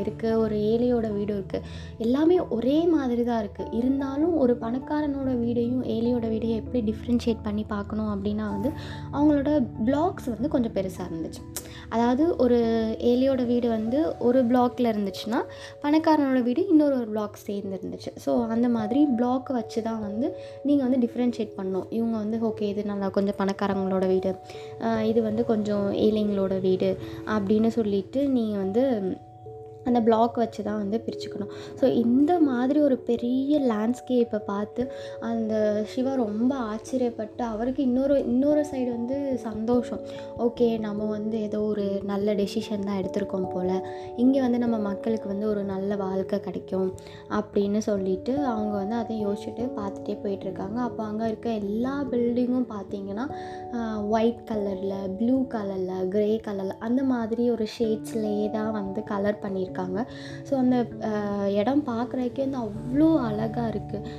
இருக்குது 0.00 0.38
ஒரு 0.44 0.56
ஏழையோட 0.70 1.06
வீடும் 1.16 1.38
இருக்குது 1.40 1.66
எல்லாமே 1.98 2.38
ஒரே 2.56 2.78
மாதிரி 2.94 3.24
தான் 3.24 3.42
இருக்குது 3.44 3.70
இருந்தாலும் 3.80 4.34
ஒரு 4.36 4.54
பணக்காரனோட 4.64 5.30
வீடையும் 5.42 5.82
ஏழையோட 5.96 6.26
வீடையும் 6.28 6.60
எப்படி 6.62 6.82
டிஃப்ரென்ஷியேட் 6.90 7.46
பண்ணி 7.48 7.64
பார்க்கணும் 7.74 8.12
அப்படின்னா 8.14 8.48
வந்து 8.54 8.72
அவங்களோட 9.12 9.52
பிளாக்ஸ் 9.84 10.32
வந்து 10.34 10.48
கொஞ்சம் 10.48 10.76
பெருசாக 10.78 11.08
இருந்துச்சு. 11.10 11.42
அதாவது 11.88 12.24
ஒரு 12.36 12.58
ஏழையோட 13.10 13.42
வீடு 13.46 13.68
வந்து 13.68 13.98
ஒரு 14.18 14.40
பிளாக்ல 14.50 14.92
இருந்துச்சுன்னா 14.92 15.40
பணக்காரனோட 15.84 16.42
வீடு 16.42 16.62
இன்னொரு 16.68 16.96
ஒரு 16.96 17.06
பிளாக் 17.06 17.36
சேர்ந்து 17.46 17.78
இருந்துச்சு 17.78 18.12
ஸோ 18.24 18.32
அந்த 18.46 18.68
மாதிரி 18.68 19.02
பிளாக் 19.16 19.50
வச்சு 19.58 19.82
தான் 19.82 20.00
வந்து 20.00 20.26
நீங்கள் 20.62 20.86
வந்து 20.86 21.00
டிஃப்ரென்ஷியேட் 21.06 21.56
பண்ணணும். 21.58 21.86
இவங்க 21.90 22.16
வந்து 22.16 22.38
ஓகே 22.50 22.68
இது 22.72 22.84
நல்லா 22.84 23.08
கொஞ்சம் 23.08 23.38
பணக்காரங்களோட 23.38 24.06
வீடு 24.06 24.32
இது 25.10 25.22
வந்து 25.22 25.44
கொஞ்சம் 25.44 25.86
ஏழைங்களோட 26.06 26.54
வீடு 26.60 26.90
அப்படின்னு 27.26 27.70
சொல்லிட்டு 27.78 28.22
நீங்கள் 28.28 28.62
வந்து 28.64 28.84
அந்த 29.88 29.98
பிளாக் 30.08 30.36
வச்சு 30.42 30.60
தான் 30.68 30.80
வந்து 30.82 30.98
பிரிச்சுக்கணும். 31.06 31.52
ஸோ 31.80 31.84
இந்த 32.04 32.32
மாதிரி 32.48 32.78
ஒரு 32.88 32.98
பெரிய 33.10 33.58
லேண்ட்ஸ்கேப்பை 33.72 34.40
பார்த்து 34.50 34.82
அந்த 35.30 35.54
சிவா 35.92 36.12
ரொம்ப 36.24 36.52
ஆச்சரியப்பட்டு 36.72 37.42
அவருக்கு 37.52 37.82
இன்னொரு 37.88 38.16
இன்னொரு 38.32 38.62
சைடு 38.70 38.90
வந்து 38.98 39.16
சந்தோஷம். 39.46 40.02
ஓகே 40.46 40.68
நம்ம 40.86 41.08
வந்து 41.16 41.36
ஏதோ 41.48 41.60
ஒரு 41.72 41.86
நல்ல 42.12 42.34
டெசிஷன் 42.40 42.86
தான் 42.88 43.00
எடுத்திருக்கோம் 43.00 43.48
போல். 43.54 43.74
இங்கே 44.24 44.40
வந்து 44.46 44.58
நம்ம 44.64 44.76
மக்களுக்கு 44.90 45.28
வந்து 45.32 45.46
ஒரு 45.52 45.64
நல்ல 45.72 45.96
வாழ்க்கை 46.04 46.38
கிடைக்கும் 46.46 46.88
அப்படின்னு 47.38 47.80
சொல்லிட்டு 47.88 48.32
அவங்க 48.52 48.74
வந்து 48.82 48.96
அதை 49.02 49.14
யோசிச்சுட்டு 49.26 49.64
பார்த்துட்டே 49.78 50.16
போயிட்டுருக்காங்க. 50.24 50.78
அப்போ 50.88 51.02
அங்கே 51.08 51.24
இருக்க 51.30 51.48
எல்லா 51.62 51.94
பில்டிங்கும் 52.12 52.68
பார்த்தீங்கன்னா 52.74 53.26
ஒயிட் 54.16 54.42
கலரில் 54.50 54.96
ப்ளூ 55.18 55.36
கலரில் 55.54 56.08
க்ரே 56.14 56.30
கலரில் 56.46 56.80
அந்த 56.88 57.00
மாதிரி 57.12 57.44
ஒரு 57.54 57.66
ஷேட்ஸ்லேயே 57.76 58.46
தான் 58.56 58.72
வந்து 58.78 59.00
கலர் 59.12 59.42
பண்ணியிருக்காங்க. 59.44 59.72
ஸோ 60.50 60.54
அந்த 60.54 60.76
இடம் 61.52 61.84
பார்க்குறதுக்கே 61.86 62.46
வந்து 62.46 62.60
அவ்வளோ 62.60 63.08
அழகாக 63.20 63.70
இருக்குது 63.70 64.10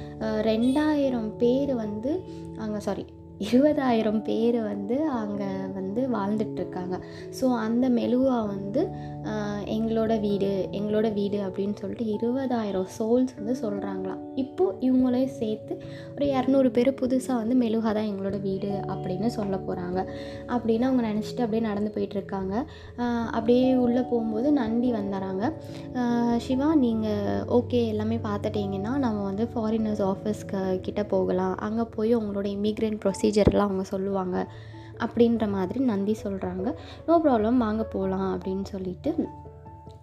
ரெண்டாயிரம் 0.41 1.37
பேர் 1.37 1.75
வந்து 1.75 2.23
அங்கே 2.57 2.77
சாரி 2.79 3.05
இருபதாயிரம் 3.39 4.21
பேர் 4.23 4.61
வந்து 4.61 5.07
அங்கே 5.09 5.49
வந்து 5.73 6.01
வாழ்ந்துட்டுருக்காங்க 6.09 6.99
ஸோ 7.41 7.45
அந்த 7.55 7.89
மெலுவா 7.89 8.47
வந்து 8.47 8.89
எங்களோட 9.65 10.19
வீடு 10.19 10.69
எங்களோட 10.71 11.13
வீடு 11.13 11.37
அப்படின்னு 11.47 11.75
சொல்லிட்டு 11.79 12.05
இருபதாயிரம் 12.05 12.87
சோல்ஸ் 12.99 13.33
வந்து 13.37 13.55
சொல்கிறாங்களாம் 13.61 14.21
இப்போது 14.35 14.77
இவங்களையும் 14.81 15.35
சேர்த்து 15.39 15.73
ஒரு 16.15 16.25
இரநூறு 16.25 16.69
பேர் 16.69 16.91
புதுசாக 16.93 17.35
வந்து 17.35 17.55
மெலுகா 17.55 17.91
தான் 17.93 18.09
எங்களோட 18.11 18.41
வீடு 18.41 18.67
அப்படின்னு 18.67 19.27
சொல்ல 19.27 19.55
போகிறாங்க 19.57 19.99
அப்படின்னு 20.47 20.81
அவங்க 20.81 21.03
நினச்சிட்டு 21.11 21.41
அப்படியே 21.41 21.63
நடந்து 21.63 21.91
போயிட்டுருக்காங்க 21.95 22.65
அப்படியே 23.31 23.75
உள்ளே 23.75 24.01
போகும்போது 24.01 24.51
நந்தி 24.51 24.93
வந்துடுறாங்க 24.93 25.43
சிவா 26.37 26.75
நீங்கள் 26.75 27.43
ஓகே 27.47 27.87
எல்லாமே 27.87 28.17
பார்த்துட்டீங்கன்னா 28.17 28.97
நம்ம 28.97 29.23
வந்து 29.23 29.49
ஃபாரினர்ஸ் 29.55 30.01
ஆஃபீஸ்க்கு 30.01 30.79
கிட்ட 30.79 31.03
போகலாம். 31.03 31.57
அங்கே 31.57 31.83
போய் 31.95 32.15
உங்களோட 32.15 32.47
இமிக்ரெண்ட் 32.47 32.99
ப்ரொசீஜர்லாம் 33.25 33.67
அவங்க 33.67 33.83
சொல்லுவாங்க 33.83 34.47
அப்படின்ற 34.97 35.49
மாதிரி 35.49 35.79
நந்தி 35.79 36.17
சொல்கிறாங்க 36.23 36.75
நோ 37.05 37.21
ப்ராப்ளம் 37.23 37.57
வாங்க 37.57 37.83
போகலாம் 37.83 38.37
அப்படின்னு 38.37 38.65
சொல்லிட்டு 38.65 39.27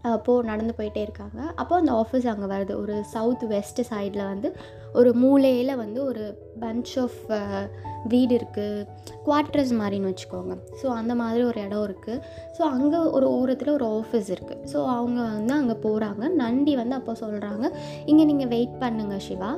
அப்போது 0.03 0.47
நடந்து 0.49 0.75
போயிட்டே 0.77 1.03
இருக்காங்க. 1.03 1.53
அப்போ 1.57 1.77
அந்த 1.77 1.93
ஆஃபீஸ் 1.93 2.27
அங்கே 2.27 2.55
வருது. 2.55 2.81
ஒரு 2.81 3.05
சவுத் 3.05 3.43
வெஸ்ட் 3.43 3.95
சைடில் 3.95 4.25
வந்து 4.25 4.57
ஒரு 5.01 5.11
மூலையில் 5.23 5.81
வந்து 5.83 6.01
ஒரு 6.11 6.25
பஞ்ச் 6.63 6.93
ஆஃப் 7.05 7.21
வீடு 8.13 8.33
இருக்குது 8.39 8.87
குவார்ட்டர்ஸ் 9.27 9.73
மாதிரின்னு 9.81 10.11
வச்சுக்கோங்க. 10.11 10.55
ஸோ 10.81 10.87
அந்த 11.01 11.13
மாதிரி 11.21 11.43
ஒரு 11.51 11.59
இடம் 11.67 11.85
இருக்குது 11.89 12.23
ஸோ 12.57 12.63
அங்கே 12.77 13.01
ஒரு 13.17 13.27
ஓரத்தில் 13.39 13.71
ஒரு 13.79 13.87
ஆஃபீஸ் 13.99 14.29
இருக்குது 14.37 14.69
ஸோ 14.73 14.79
அவங்க 14.97 15.21
வந்து 15.37 15.55
அங்கே 15.61 15.77
போகிறாங்க 15.87 16.29
நண்டி 16.43 16.75
வந்து 16.81 16.97
அப்போ 16.99 17.15
சொல்கிறாங்க 17.23 17.65
இங்கே 18.11 18.27
நீங்கள் 18.31 18.51
வெயிட் 18.55 18.77
பண்ணுங்க 18.83 19.17
சிவா. 19.29 19.51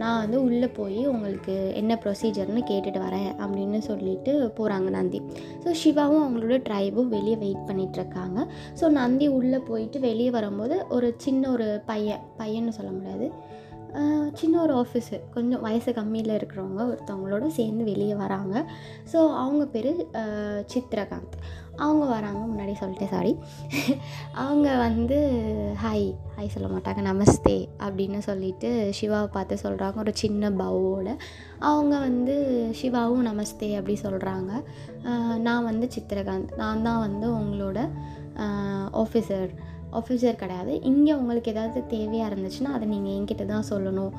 நான் 0.00 0.20
வந்து 0.22 0.38
உள்ளே 0.46 0.68
போய் 0.78 1.00
உங்களுக்கு 1.12 1.54
என்ன 1.80 1.92
ப்ரொசீஜர்னு 2.04 2.62
கேட்டுட்டு 2.70 3.00
வரேன் 3.06 3.30
அப்படின்னு 3.42 3.78
சொல்லிட்டு 3.90 4.32
போகிறாங்க 4.58 4.88
நந்தி. 4.96 5.20
ஸோ 5.64 5.70
சிவாவும் 5.82 6.22
அவங்களோட 6.24 6.58
ட்ரைபும் 6.68 7.12
வெளியே 7.16 7.36
வெயிட் 7.44 7.68
பண்ணிகிட்ருக்காங்க 7.70 8.38
ஸோ 8.80 8.86
நந்தி 9.00 9.28
உள்ளே 9.38 9.60
போயிட்டு 9.70 10.00
வெளியே 10.08 10.32
வரும்போது 10.38 10.78
ஒரு 10.96 11.10
சின்ன 11.26 11.42
ஒரு 11.56 11.68
பையன் 11.92 12.24
பையன்னு 12.42 12.76
சொல்ல 12.80 12.92
முடியாது. 12.98 13.28
சின்ன 14.40 14.54
ஒரு 14.64 14.74
ஆஃபீஸு 14.82 15.16
கொஞ்சம் 15.34 15.62
வயசு 15.66 15.90
கம்மியில் 15.98 16.34
இருக்கிறவங்க 16.38 16.82
ஒருத்தவங்களோட 16.90 17.46
சேர்ந்து 17.58 17.84
வெளியே 17.84 18.14
வராங்க. 18.24 18.54
ஸோ 19.12 19.18
அவங்க 19.42 19.64
பேர் 19.74 19.90
சித்ரகாந்த். 20.74 21.36
அவங்க 21.84 22.04
வராங்க 22.06 22.40
முன்னாடி 22.50 22.72
சொல்லிட்டேன் 22.80 23.12
சாரி 23.12 23.32
அவங்க 24.44 24.68
வந்து 24.84 25.18
ஹாய் 25.82 26.06
ஹாய் 26.36 26.52
சொல்ல 26.54 26.68
மாட்டாங்க. 26.72 27.02
நமஸ்தே 27.08 27.56
அப்படின்னு 27.86 28.20
சொல்லிட்டு 28.28 28.70
சிவாவை 28.98 29.28
பார்த்து 29.36 29.62
சொல்கிறாங்க 29.64 30.02
ஒரு 30.04 30.14
சின்ன 30.22 30.50
பவோட 30.62 31.08
அவங்க 31.70 31.94
வந்து 32.08 32.36
சிவாவும் 32.80 33.26
நமஸ்தே 33.30 33.70
அப்படி 33.80 33.96
சொல்கிறாங்க 34.06 34.50
நான் 35.46 35.68
வந்து 35.70 35.88
சித்ரகாந்த். 35.96 36.54
நான் 36.62 36.84
தான் 36.88 37.04
வந்து 37.06 37.26
உங்களோட 37.40 37.78
ஆஃபீஸர் 39.02 39.50
ஆஃபீஸர் 40.00 40.40
கிடையாது. 40.42 40.72
இங்கே 40.90 41.12
உங்களுக்கு 41.20 41.52
ஏதாவது 41.54 41.78
தேவையாக 41.92 42.30
இருந்துச்சுன்னா 42.30 42.72
அதை 42.76 42.86
நீங்கள் 42.94 43.14
என்கிட்ட 43.18 43.44
தான் 43.52 43.68
சொல்லணும். 43.70 44.12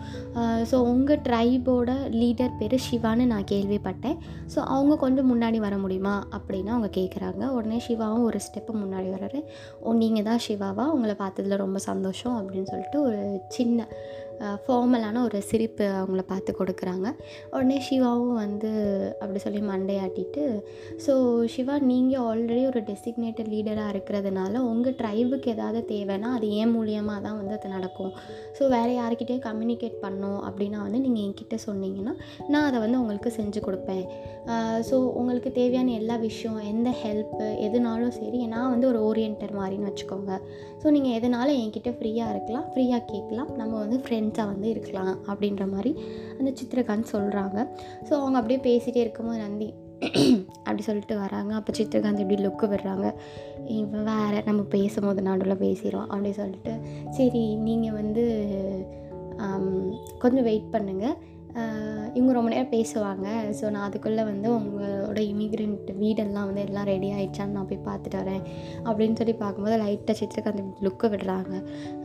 ஸோ 0.71 0.75
உங்கள் 0.91 1.21
ட்ரைபோட 1.27 1.89
லீடர் 2.19 2.55
பேர் 2.61 2.77
சிவான்னு 2.87 3.25
நான் 3.33 3.49
கேள்விப்பட்டேன். 3.53 4.17
ஸோ 4.55 4.59
அவங்க 4.75 4.97
கொஞ்சம் 5.05 5.29
முன்னாடி 5.33 5.59
வர 5.67 5.77
முடியுமா 5.83 6.15
அப்படின்னு 6.37 6.73
அவங்க 6.75 6.91
கேட்குறாங்க 6.99 7.43
உடனே 7.57 7.79
சிவாவும் 7.87 8.27
ஒரு 8.29 8.41
ஸ்டெப்பு 8.47 8.73
முன்னாடி 8.83 9.09
வர்றாரு. 9.15 9.41
ஓ 9.83 9.93
நீங்கள் 10.03 10.27
தான் 10.29 10.43
சிவாவா 10.47 10.87
உங்களை 10.95 11.15
பார்த்ததுல 11.23 11.61
ரொம்ப 11.65 11.81
சந்தோஷம் 11.89 12.37
அப்படின்னு 12.39 12.71
சொல்லிட்டு 12.73 12.99
ஒரு 13.09 13.21
சின்ன 13.57 13.87
ஃபார்மலான 14.63 15.21
ஒரு 15.27 15.39
சிரிப்பு 15.49 15.85
அவங்கள 15.99 16.23
பார்த்து 16.31 16.51
கொடுக்குறாங்க. 16.59 17.07
உடனே 17.53 17.77
சிவாவும் 17.87 18.39
வந்து 18.43 18.71
அப்படி 19.21 19.39
சொல்லி 19.45 19.61
மண்டையாட்டிட்டு 19.71 20.43
ஸோ 21.05 21.13
சிவா 21.55 21.75
நீங்கள் 21.91 22.23
ஆல்ரெடி 22.29 22.63
ஒரு 22.71 22.81
டெசிக்னேட்டட் 22.89 23.51
லீடராக 23.53 23.93
இருக்கிறதுனால 23.93 24.53
உங்கள் 24.71 24.97
ட்ரைபுக்கு 25.01 25.53
ஏதாவது 25.55 25.81
தேவைன்னா 25.93 26.31
அது 26.37 26.49
ஏன் 26.61 26.73
மூலியமாக 26.75 27.23
தான் 27.27 27.37
வந்து 27.39 27.55
அது 27.57 27.73
நடக்கும்? 27.75 28.13
ஸோ 28.59 28.69
வேறு 28.75 28.93
யார்கிட்டயும் 28.99 29.45
கம்யூனிகேட் 29.49 29.97
பண்ணோம். 30.05 30.39
அப்படின்னா 30.49 30.79
வந்து 30.87 31.01
நீங்கள் 31.05 31.25
என்கிட்ட 31.27 31.57
சொன்னீங்கன்னா 31.67 32.15
நான் 32.53 32.67
அதை 32.69 32.79
வந்து 32.85 32.99
உங்களுக்கு 33.01 33.31
செஞ்சு 33.39 33.61
கொடுப்பேன். 33.67 34.05
ஸோ 34.89 34.95
உங்களுக்கு 35.19 35.51
தேவையான 35.59 35.93
எல்லா 36.01 36.15
விஷயம் 36.27 36.59
எந்த 36.73 36.89
ஹெல்ப்பு 37.03 37.47
எதுனாலும் 37.67 38.15
சரி 38.19 38.41
நான் 38.53 38.71
வந்து 38.73 38.89
ஒரு 38.91 38.99
ஓரியன்டர் 39.09 39.53
மாதிரின்னு 39.59 39.89
வச்சுக்கோங்க. 39.89 40.33
ஸோ 40.81 40.87
நீங்கள் 40.95 41.15
எதனால 41.19 41.47
என்கிட்ட 41.61 41.91
ஃப்ரீயாக 41.97 42.33
இருக்கலாம்? 42.33 42.65
ஃப்ரீயாக 42.73 43.03
கேட்கலாம். 43.11 43.49
நம்ம 43.55 43.73
வந்து 43.83 43.97
ஃப்ரெண்ட்ஸாக 43.97 44.51
வந்து 44.53 44.67
இருக்கலாம் 44.69 45.13
அப்படின்ற 45.27 45.65
மாதிரி 45.73 45.91
அந்த 46.39 46.49
சித்திரகாந்த் 46.59 47.13
சொல்கிறாங்க 47.15 47.57
ஸோ 48.07 48.11
அவங்க 48.21 48.37
அப்படியே 48.41 48.59
பேசிகிட்டே 48.69 49.03
இருக்கும்போது 49.05 49.39
நந்தி 49.45 49.69
அப்படி 50.65 50.81
சொல்லிட்டு 50.81 51.15
வராங்க. 51.23 51.51
அப்போ 51.53 51.71
சித்திரகாந்த் 51.77 52.21
இப்படி 52.23 52.37
லுக்கு 52.43 52.65
விடுறாங்க. 52.73 53.07
இவன் 53.79 54.05
வேறு 54.11 54.37
நம்ம 54.45 54.61
பேசும்போது 54.75 55.21
நடுவில் 55.21 55.61
பேசிடுவோம் 55.65 56.09
அப்படி 56.13 56.31
சொல்லிட்டு. 56.41 56.73
சரி 57.09 57.43
நீங்கள் 57.67 57.97
வந்து 58.01 58.23
கொஞ்சம் 60.19 60.47
வெயிட் 60.49 60.71
பண்ணுங்கள் 60.71 61.17
இவங்க 62.17 62.33
ரொம்ப 62.37 62.49
நேரம் 62.53 62.73
பேசுவாங்க. 62.75 63.27
ஸோ 63.59 63.65
நான் 63.75 63.85
அதுக்குள்ளே 63.87 64.23
வந்து 64.31 64.47
உங்களோட 64.57 65.19
இமிக்ரெண்ட் 65.31 65.89
வீடெல்லாம் 66.01 66.47
வந்து 66.49 66.63
எல்லாம் 66.67 66.87
ரெடி 66.91 67.09
ஆகிடுச்சான்னு 67.15 67.55
நான் 67.57 67.69
போய் 67.71 67.87
பார்த்துட்டு 67.89 68.17
வரேன். 68.21 68.43
அப்படின்னு 68.89 69.17
சொல்லி 69.21 69.35
பார்க்கும்போது 69.43 69.77
லைட்டாக 69.83 70.15
சித்திரகாந்த் 70.21 70.83
லுக்கை 70.87 71.09
விடுறாங்க. 71.13 71.53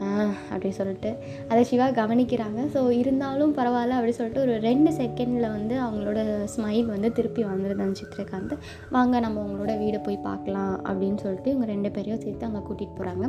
அப்படின்னு 0.05 0.33
அப்படி 0.53 0.73
சொல்லிட்டு. 0.81 1.13
அதை 1.51 1.63
சிவா 1.71 1.89
கவனிக்கிறாங்க. 2.01 2.61
ஸோ 2.75 2.83
இருந்தாலும் 3.03 3.55
பரவாயில்ல 3.59 3.99
அப்படி 3.99 4.15
சொல்லிட்டு 4.19 4.45
ஒரு 4.47 4.55
ரெண்டு 4.69 4.93
செகண்டில் 5.01 5.49
வந்து 5.57 5.75
அவங்களோட 5.87 6.21
ஸ்மைல் 6.55 6.89
வந்து 6.95 7.11
திருப்பி 7.19 7.45
வந்துடுது 7.53 7.85
அந்த 7.87 7.99
சித்திரகாந்த். 8.03 8.57
வாங்க 8.97 9.21
நம்ம 9.27 9.43
உங்களோட 9.47 9.73
வீடை 9.83 10.01
போய் 10.09 10.25
பார்க்கலாம் 10.29 10.75
அப்படின்னு 10.89 11.21
சொல்லிட்டு 11.25 11.53
இவங்க 11.53 11.69
ரெண்டு 11.75 11.91
பேரையும் 11.97 12.23
சேர்த்து 12.25 12.49
அங்கே 12.49 12.63
கூட்டிகிட்டு 12.69 12.99
போகிறாங்க 13.01 13.27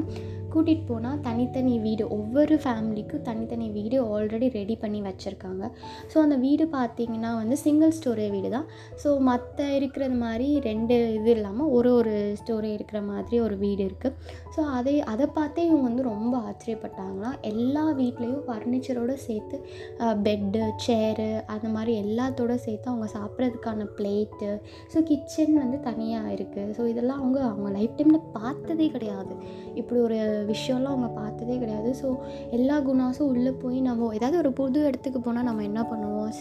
கூட்டிகிட்டு 0.54 0.86
போனால் 0.90 1.22
தனித்தனி 1.28 1.74
வீடு. 1.86 2.04
ஒவ்வொரு 2.18 2.56
ஃபேமிலிக்கும் 2.64 3.24
தனித்தனி 3.30 3.66
வீடு 3.78 3.98
ஆல்ரெடி 4.16 4.48
ரெடி 4.60 4.76
பண்ணி 4.84 5.00
வச்சுருக்காங்க. 5.08 5.64
ஸோ 6.12 6.18
அந்த 6.26 6.36
வீடு 6.44 6.65
பார்த்தீங்கன்னா 6.76 7.32
வந்து 7.42 7.56
சிங்கிள் 7.64 7.94
ஸ்டோரே 7.98 8.28
வீடு 8.36 8.50
தான். 8.56 8.68
ஸோ 9.04 9.10
மற்ற 9.30 9.68
இருக்கிறது 9.78 10.18
மாதிரி 10.24 10.48
ரெண்டு 10.70 10.98
இது 11.18 11.32
இல்லாமல் 11.38 11.72
ஒரு 11.78 11.92
ஒரு 12.00 12.14
ஸ்டோரே 12.42 12.72
இருக்கிற 12.78 13.00
மாதிரி 13.12 13.38
ஒரு 13.48 13.58
வீடு 13.64 13.84
இருக்குது 13.90 14.16
ஸோ 14.56 14.62
அதை 14.78 14.96
அதை 15.14 15.28
பார்த்தே 15.38 15.66
இவங்க 15.70 15.86
வந்து 15.90 16.04
ரொம்ப 16.12 16.34
ஆச்சரியப்பட்டாங்களாம் 16.50 17.38
எல்லா 17.52 17.86
வீட்லேயும் 18.02 18.44
ஃபர்னிச்சரோடு 18.48 19.16
சேர்த்து 19.28 19.58
பெட்டு 20.26 20.64
சேரு 20.88 21.30
அந்த 21.56 21.68
மாதிரி 21.76 21.94
எல்லாத்தோட 22.04 22.54
சேர்த்து 22.66 22.92
அவங்க 22.94 23.10
சாப்பிட்றதுக்கான 23.18 23.88
பிளேட்டு 23.98 24.50
ஸோ 24.94 24.98
கிச்சன் 25.12 25.56
வந்து 25.64 25.80
தனியாக 25.90 26.36
இருக்குது 26.38 26.74
ஸோ 26.78 26.84
இதெல்லாம் 26.94 27.22
அவங்க 27.24 27.40
அவங்க 27.52 27.70
லைஃப் 27.78 27.98
டைமில் 27.98 28.28
பார்த்ததே 28.38 28.88
கிடையாது. 28.96 29.34
இப்படி 29.80 30.00
ஒரு 30.08 30.18
விஷயம்லாம் 30.52 30.94
அவங்க 30.94 31.10
பார்த்ததே 31.22 31.56
கிடையாது. 31.64 31.90
ஸோ 32.02 32.08
எல்லா 32.58 32.76
குணாஸும் 32.88 33.32
உள்ளே 33.34 33.52
போய் 33.64 33.78
நம்ம 33.88 34.12
ஏதாவது 34.18 34.38
ஒரு 34.44 34.52
புது 34.60 34.80
இடத்துக்கு 34.90 35.20
போனால் 35.28 35.48
நம்ம 35.50 35.64
என்ன 35.70 35.82
பண்ணுவோம்? 35.92 36.32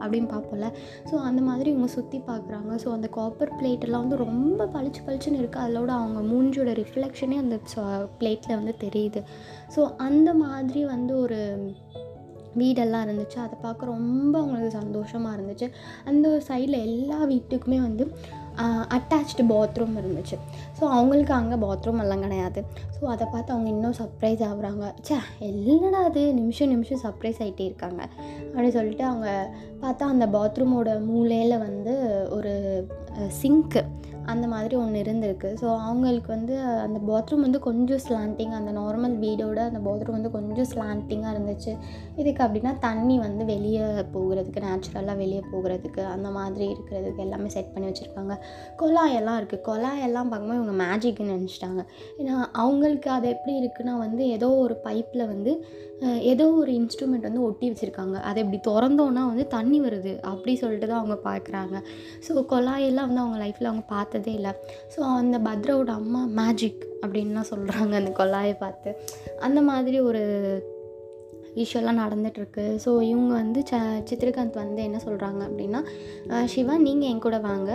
அப்படின்னு 0.00 0.28
பார்ப்போம்ல. 0.34 0.68
ஸோ 1.10 1.14
அந்த 1.28 1.42
மாதிரி 1.48 1.70
இவங்க 1.70 1.88
சுற்றி 1.96 2.18
பார்க்குறாங்க. 2.30 2.72
ஸோ 2.84 2.88
அந்த 2.96 3.08
காப்பர் 3.18 3.54
பிளேட்டெல்லாம் 3.60 4.04
வந்து 4.06 4.16
ரொம்ப 4.16 4.68
பளிச்சு 4.74 5.02
பளிச்சுன்னு 5.06 5.40
இருக்குது 5.42 5.64
அதோட 5.66 5.90
அவங்க 6.00 6.20
மூஞ்சோட 6.32 6.72
ரிஃப்ளெக்ஷனே 6.82 7.38
அந்த 7.44 7.58
பிளேட்டில் 8.20 8.58
வந்து 8.60 8.74
தெரியுது. 8.84 9.22
ஸோ 9.76 9.82
அந்த 10.08 10.34
மாதிரி 10.44 10.82
வந்து 10.84 11.14
ஒரு 11.18 11.40
வீடெல்லாம் 12.60 13.04
இருந்துச்சு. 13.06 13.38
அதை 13.44 13.56
பார்க்க 13.60 13.86
ரொம்ப 13.86 14.32
அவங்களுக்கு 14.38 14.78
சந்தோஷமாக 14.80 15.36
இருந்துச்சு. 15.36 15.68
அந்த 16.04 16.28
சைடில் 16.48 16.78
எல்லா 16.88 17.18
வீட்டுக்குமே 17.24 17.80
வந்து 17.80 18.06
அட்டாச்டு 18.96 19.42
பாத்ரூம் 19.52 19.96
இருந்துச்சு. 20.00 20.36
ஸோ 20.78 20.82
அவங்களுக்கு 20.96 21.34
அங்கே 21.34 21.56
பாத்ரூம் 21.66 22.00
எல்லாம் 22.00 22.20
கிடையாது. 22.20 22.64
ஸோ 22.96 23.04
அதை 23.04 23.26
பார்த்து 23.32 23.52
அவங்க 23.54 23.68
இன்னும் 23.68 23.96
சர்ப்ரைஸ் 24.00 24.42
ஆகுறாங்க. 24.48 24.84
ச்சே 25.06 25.18
என்னடா 25.38 26.02
அது 26.04 26.34
நிமிஷம் 26.34 26.68
நிமிஷம் 26.68 27.02
சர்ப்ரைஸ் 27.06 27.40
ஆகிட்டே 27.44 27.66
இருக்காங்க. 27.70 28.02
அப்படின்னு 28.52 28.76
சொல்லிட்டு 28.78 29.04
அவங்க 29.04 29.48
பார்த்தா 29.82 30.12
அந்த 30.14 30.26
பாத்ரூமோட 30.26 31.06
மூலையில் 31.06 31.58
வந்து 31.58 31.94
ஒரு 32.30 32.54
சிங்க்கு 33.42 33.82
அந்த 34.26 34.46
மாதிரி 34.48 34.74
ஒன்று 34.76 35.02
இருந்திருக்கு. 35.04 35.48
ஸோ 35.60 35.66
அவங்களுக்கு 35.86 36.30
வந்து 36.32 36.54
அந்த 36.60 36.98
பாத்ரூம் 37.08 37.40
வந்து 37.40 37.58
கொஞ்சம் 37.58 38.02
ஸ்லாண்டிங் 38.04 38.54
அந்த 38.58 38.70
நார்மல் 38.80 39.14
வீடோட 39.24 39.58
அந்த 39.70 39.80
பாத்ரூம் 39.88 40.16
வந்து 40.18 40.30
கொஞ்சம் 40.30 40.68
ஸ்லாண்டிங்காக 40.72 41.34
இருந்துச்சு. 41.34 41.72
இதுக்கு 42.16 42.44
அப்படின்னா 42.44 42.78
தண்ணி 42.78 43.18
வந்து 43.18 43.44
வெளியே 43.44 43.84
போகிறதுக்கு 44.16 44.64
நேச்சுரலாக 44.66 45.16
வெளியே 45.16 45.42
போகிறதுக்கு 45.52 46.04
அந்த 46.04 46.30
மாதிரி 46.30 46.66
இருக்கிறதுக்கு 46.74 47.24
எல்லாமே 47.26 47.48
செட் 47.48 47.72
பண்ணி 47.74 47.88
வச்சுருக்காங்க. 47.90 48.36
குழாயெல்லாம் 48.82 49.38
இருக்குது 49.40 49.64
குழாயெல்லாம் 49.70 50.30
பார்க்கும்போது 50.32 50.60
இவங்க 50.62 50.76
மேஜிக்னு 50.84 51.36
நினச்சிட்டாங்க. 51.36 51.82
ஏன்னா 52.18 52.36
அவங்களுக்கு 52.52 53.10
அது 53.10 53.28
எப்படி 53.28 53.54
இருக்குன்னா 53.62 53.96
வந்து 53.98 54.28
ஏதோ 54.28 54.50
ஒரு 54.56 54.80
பைப்பில் 54.84 55.26
வந்து 55.26 55.54
ஏதோ 56.32 56.44
ஒரு 56.60 56.70
இன்ஸ்ட்ருமெண்ட் 56.72 57.26
வந்து 57.28 57.42
ஒட்டி 57.48 57.66
வச்சுருக்காங்க. 57.70 58.16
அதை 58.28 58.38
இப்படி 58.44 58.60
திறந்தோன்னா 58.68 59.22
வந்து 59.30 59.46
தண்ணி 59.46 59.80
வருது. 59.80 60.12
அப்படி 60.20 60.56
சொல்லிட்டு 60.56 60.88
தான் 60.88 61.00
அவங்க 61.02 61.18
பார்க்குறாங்க 61.30 61.76
ஸோ 62.26 62.44
கொழாயெல்லாம் 62.52 63.08
வந்து 63.10 63.24
அவங்க 63.24 63.38
லைஃப்பில் 63.44 63.70
அவங்க 63.70 63.86
பார்த்ததே 63.96 64.32
இல்லை. 64.32 64.52
ஸோ 64.94 65.00
அந்த 65.00 65.38
பத்ராவோட 65.48 65.92
அம்மா 66.02 66.22
மேஜிக் 66.40 66.82
அப்படின்லாம் 67.02 67.50
சொல்கிறாங்க 67.52 67.94
அந்த 68.00 68.12
கொழாயை 68.20 68.54
பார்த்து. 68.58 68.92
அந்த 69.40 69.62
மாதிரி 69.70 70.00
ஒரு 70.00 70.22
இஷ்யூலாம் 71.62 72.00
நடந்துகிட்ருக்கு 72.02 72.64
ஸோ 72.84 72.90
இவங்க 73.10 73.32
வந்து 73.40 73.60
ச 73.70 73.80
சித்ரகாந்த் 74.10 74.58
வந்து 74.62 74.80
என்ன 74.88 74.98
சொல்கிறாங்க 75.06 75.40
அப்படின்னா 75.48 75.80
சிவா 76.52 76.74
நீங்கள் 76.86 77.08
என் 77.10 77.22
கூட 77.26 77.38
வாங்க. 77.48 77.70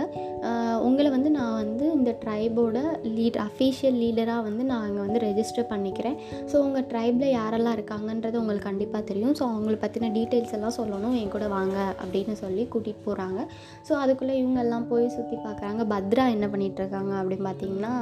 உங்களை 0.86 1.08
வந்து 1.14 1.30
நான் 1.36 1.58
வந்து 1.62 1.84
இந்த 1.98 2.10
ட்ரைபோட 2.22 2.78
லீட் 3.16 3.38
அஃபீஷியல் 3.46 3.96
லீடராக 4.02 4.42
வந்து 4.48 4.64
நான் 4.70 4.86
இங்கே 4.88 5.02
வந்து 5.06 5.22
ரெஜிஸ்டர் 5.26 5.68
பண்ணிக்கிறேன். 5.72 6.16
ஸோ 6.50 6.56
உங்கள் 6.66 6.86
ட்ரைபில் 6.92 7.34
யாரெல்லாம் 7.38 7.76
இருக்காங்கன்றது 7.78 8.40
உங்களுக்கு 8.42 8.68
கண்டிப்பாக 8.70 9.02
தெரியும். 9.10 9.36
ஸோ 9.40 9.44
அவங்கள 9.52 9.76
பற்றின 9.84 10.12
டீட்டெயில்ஸ் 10.18 10.56
எல்லாம் 10.58 10.76
சொல்லணும். 10.80 11.16
என் 11.20 11.34
கூட 11.36 11.48
வாங்க 11.56 11.78
அப்படின்னு 12.02 12.36
சொல்லி 12.44 12.64
கூட்டிகிட்டு 12.74 13.06
போகிறாங்க 13.08 13.40
ஸோ 13.88 13.94
அதுக்குள்ளே 14.02 14.36
இவங்கெல்லாம் 14.42 14.88
போய் 14.92 15.06
சுற்றி 15.16 15.38
பார்க்குறாங்க 15.46 15.82
பத்ரா 15.94 16.26
என்ன 16.36 16.46
பண்ணிகிட்ருக்காங்க 16.54 17.12
அப்படின்னு 17.20 17.46
பார்த்தீங்கன்னா 17.48 17.94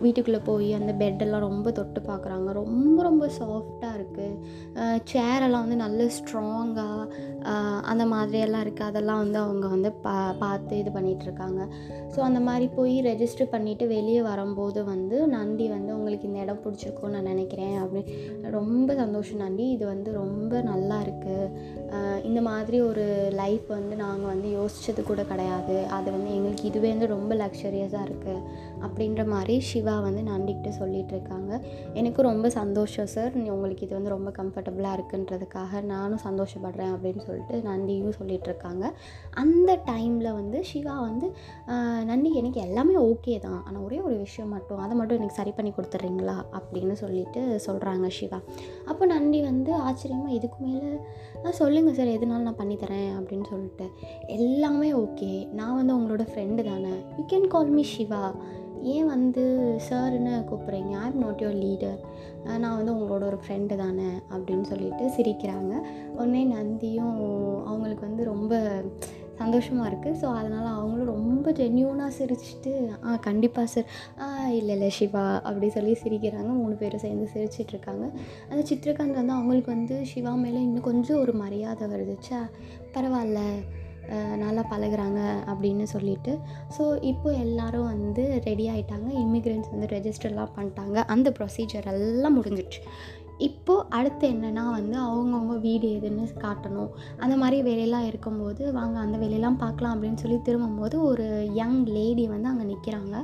வீட்டுக்குள்ளே 0.00 0.40
போய் 0.44 0.72
அந்த 0.72 0.92
பெட்டெல்லாம் 0.92 1.46
ரொம்ப 1.48 1.70
தொட்டு 1.70 2.00
பார்க்குறாங்க. 2.00 2.52
ரொம்ப 2.52 3.02
ரொம்ப 3.02 3.24
சாஃப்டாக 3.38 3.96
இருக்குது 3.98 5.02
சேரெல்லாம் 5.12 5.64
வந்து 5.64 5.76
நல்ல 5.76 6.10
ஸ்ட்ராங்காக 6.18 7.08
அந்த 7.82 8.06
மாதிரியெல்லாம் 8.06 8.64
இருக்குது 8.66 8.90
அதெல்லாம் 8.90 9.18
வந்து 9.18 9.38
அவங்க 9.38 9.66
வந்து 9.68 9.92
பா 9.92 10.32
பார்த்து 10.38 10.78
இது 10.78 10.90
பண்ணிகிட்ருக்காங்க 10.90 11.60
ஸோ 12.14 12.20
அந்த 12.28 12.40
மாதிரி 12.48 12.66
போய் 12.76 12.94
ரெஜிஸ்டர் 13.08 13.50
பண்ணிவிட்டு 13.54 13.84
வெளியே 13.94 14.22
வரும்போது 14.28 14.80
வந்து 14.92 15.16
நந்தி 15.34 15.66
வந்து 15.74 15.90
உங்களுக்கு 15.96 16.28
இந்த 16.28 16.40
இடம் 16.44 16.62
பிடிச்சிருக்கும்னு 16.64 17.14
நான் 17.16 17.30
நினைக்கிறேன் 17.32 17.76
அப்படின்னு 17.82 18.50
ரொம்ப 18.58 18.88
சந்தோஷம் 19.02 19.42
நந்தி. 19.44 19.66
இது 19.76 19.84
வந்து 19.92 20.10
ரொம்ப 20.22 20.62
நல்லா 20.70 20.98
இருக்குது 21.06 21.48
இந்த 22.28 22.40
மாதிரி 22.48 22.78
ஒரு 22.88 23.04
லைஃப் 23.40 23.68
வந்து 23.76 23.94
நாங்கள் 24.02 24.30
வந்து 24.32 24.48
யோசித்தது 24.58 25.02
கூட 25.10 25.22
கிடையாது. 25.30 25.76
அது 25.96 26.08
வந்து 26.16 26.30
எங்களுக்கு 26.36 26.64
இதுவே 26.70 26.88
வந்து 26.94 27.08
ரொம்ப 27.14 27.32
லக்ஸரியஸாக 27.42 28.06
இருக்குது 28.08 28.42
அப்படின்ற 28.86 29.22
மாதிரி 29.34 29.54
சிவா 29.70 29.94
வந்து 30.08 30.22
நந்திக்கிட்ட 30.32 30.72
சொல்லிகிட்டு 30.80 31.14
இருக்காங்க. 31.16 31.52
எனக்கும் 32.00 32.28
ரொம்ப 32.30 32.50
சந்தோஷம் 32.58 33.10
சார் 33.14 33.38
உங்களுக்கு 33.54 33.86
இது 33.86 33.94
வந்து 33.98 34.14
ரொம்ப 34.16 34.30
கம்ஃபர்டபுளாக 34.40 34.96
இருக்குன்றதுக்காக 34.98 35.82
நானும் 35.94 36.22
சந்தோஷப்படுறேன் 36.26 36.92
அப்படின்னு 36.96 37.24
சொல்லிட்டு 37.28 37.56
நந்தியும் 37.70 38.18
சொல்லிகிட்டு 38.20 38.50
இருக்காங்க. 38.52 38.84
அந்த 39.44 39.70
டைமில் 39.90 40.36
வந்து 40.40 40.60
சிவா 40.72 40.96
வந்து 41.08 41.28
நன்றி 42.04 42.30
எனக்கு 42.40 42.60
எல்லாமே 42.60 42.94
ஓகே 43.08 43.34
தான். 43.38 43.60
ஆனால் 43.66 43.82
ஒரே 43.86 43.98
ஒரு 44.00 44.16
விஷயம் 44.18 44.52
மட்டும் 44.54 44.80
அதை 44.84 44.94
மட்டும் 44.98 45.18
எனக்கு 45.18 45.38
சரி 45.38 45.52
பண்ணி 45.56 45.72
கொடுத்துட்றீங்களா 45.76 46.36
அப்படின்னு 46.58 46.92
சொல்லிட்டு 47.02 47.40
சொல்கிறாங்க 47.66 48.08
சிவா 48.18 48.38
அப்போ 48.90 49.06
நன்றி 49.06 49.40
வந்து 49.42 49.72
ஆச்சரியமாக 49.74 50.36
இதுக்கு 50.38 50.58
மேலே 50.66 50.90
ஆ 51.44 51.50
சொல்லுங்கள் 51.60 51.98
சார் 51.98 52.14
எதுனாலும் 52.16 52.48
நான் 52.48 52.60
பண்ணித்தரேன் 52.62 53.12
அப்படின்னு 53.18 53.46
சொல்லிட்டு. 53.52 53.86
எல்லாமே 54.38 54.90
ஓகே 55.02 55.32
நான் 55.60 55.76
வந்து 55.80 55.96
உங்களோட 55.98 56.26
ஃப்ரெண்டு 56.32 56.64
தானே. 56.70 56.94
You 57.18 57.24
can 57.32 57.52
call 57.54 57.74
me 57.76 57.84
Siva 57.94 58.22
ஏன் 58.92 59.06
வந்து 59.06 59.42
சார்னு 59.86 60.34
கூப்பிட்றீங்க? 60.50 60.92
I 61.00 61.06
am 61.10 61.22
not 61.24 61.42
your 61.42 61.58
leader 61.64 61.98
நான் 62.62 62.76
வந்து 62.76 62.92
உங்களோட 62.94 63.24
ஒரு 63.30 63.38
ஃப்ரெண்டு 63.42 63.74
தானே 63.82 64.10
அப்படின்னு 64.32 64.66
சொல்லிட்டு 64.70 65.04
சிரிக்கிறாங்க. 65.16 65.72
உடனே 66.18 66.44
நந்தியும் 66.54 67.18
அவங்களுக்கு 67.70 68.06
வந்து 68.08 68.24
ரொம்ப 68.24 68.52
சந்தோஷமாக 69.40 69.88
இருக்குது 69.90 70.18
ஸோ 70.22 70.28
அதனால் 70.40 70.68
அவங்களும் 70.76 71.12
ரொம்ப 71.14 71.52
ஜென்யூனாக 71.60 72.10
சிரிச்சிட்டு 72.18 72.72
ஆ 73.06 73.16
கண்டிப்பாக 73.28 73.66
சார் 73.74 73.88
ஆ 74.24 74.26
இல்லை 74.60 74.74
இல்லை 74.76 74.90
சிவா 74.98 75.24
அப்படி 75.48 75.68
சொல்லி 75.76 75.94
சிரிக்கிறாங்க. 76.04 76.50
மூணு 76.62 76.74
பேரும் 76.82 77.04
சேர்ந்து 77.06 77.28
சிரிச்சிட்ருக்காங்க 77.34 78.06
அந்த 78.50 78.62
சித்திரகாந்த் 78.70 79.20
வந்து 79.20 79.36
அவங்களுக்கு 79.38 79.72
வந்து 79.76 79.98
சிவா 80.12 80.34
மேலே 80.44 80.62
இன்னும் 80.68 80.88
கொஞ்சம் 80.90 81.22
ஒரு 81.24 81.34
மரியாதை 81.44 81.86
வருது. 81.94 82.16
ச்சே 82.24 82.40
பரவாயில்ல 82.96 83.42
நல்லா 84.42 84.62
பழகுறாங்க 84.70 85.20
அப்படின்னு 85.50 85.84
சொல்லிட்டு. 85.92 86.32
ஸோ 86.76 86.84
இப்போ 87.10 87.28
எல்லோரும் 87.42 87.88
வந்து 87.92 88.22
ரெடி 88.46 88.64
ஆகிட்டாங்க 88.72 89.08
இமிக்ரெண்ட்ஸ் 89.24 89.70
வந்து 89.74 89.88
ரெஜிஸ்டர்லாம் 89.96 90.54
பண்ணிட்டாங்க. 90.56 90.96
அந்த 91.14 91.28
ப்ரொசீஜர் 91.38 91.86
எல்லாம் 91.92 92.36
முடிஞ்சிடுச்சு. 92.38 92.80
இப்போது 93.48 93.86
அடுத்து 93.98 94.24
என்னென்னா 94.34 94.64
வந்து 94.78 94.96
அவங்கவுங்க 95.08 95.54
வீடு 95.66 95.86
எதுன்னு 95.98 96.24
காட்டணும். 96.44 96.90
அந்த 97.22 97.34
மாதிரி 97.42 97.58
வேலையெல்லாம் 97.68 98.06
இருக்கும்போது 98.10 98.62
வாங்க 98.78 98.96
அந்த 98.98 99.16
வேலையெல்லாம் 99.22 99.58
பார்க்கலாம் 99.64 99.94
அப்படின்னு 99.94 100.22
சொல்லி 100.22 100.38
திரும்பும்போது 100.48 100.96
ஒரு 101.02 101.26
யங் 101.60 101.80
லேடி 101.96 102.26
வந்து 102.34 102.50
அங்கே 102.52 102.66
நிற்கிறாங்க 102.72 103.14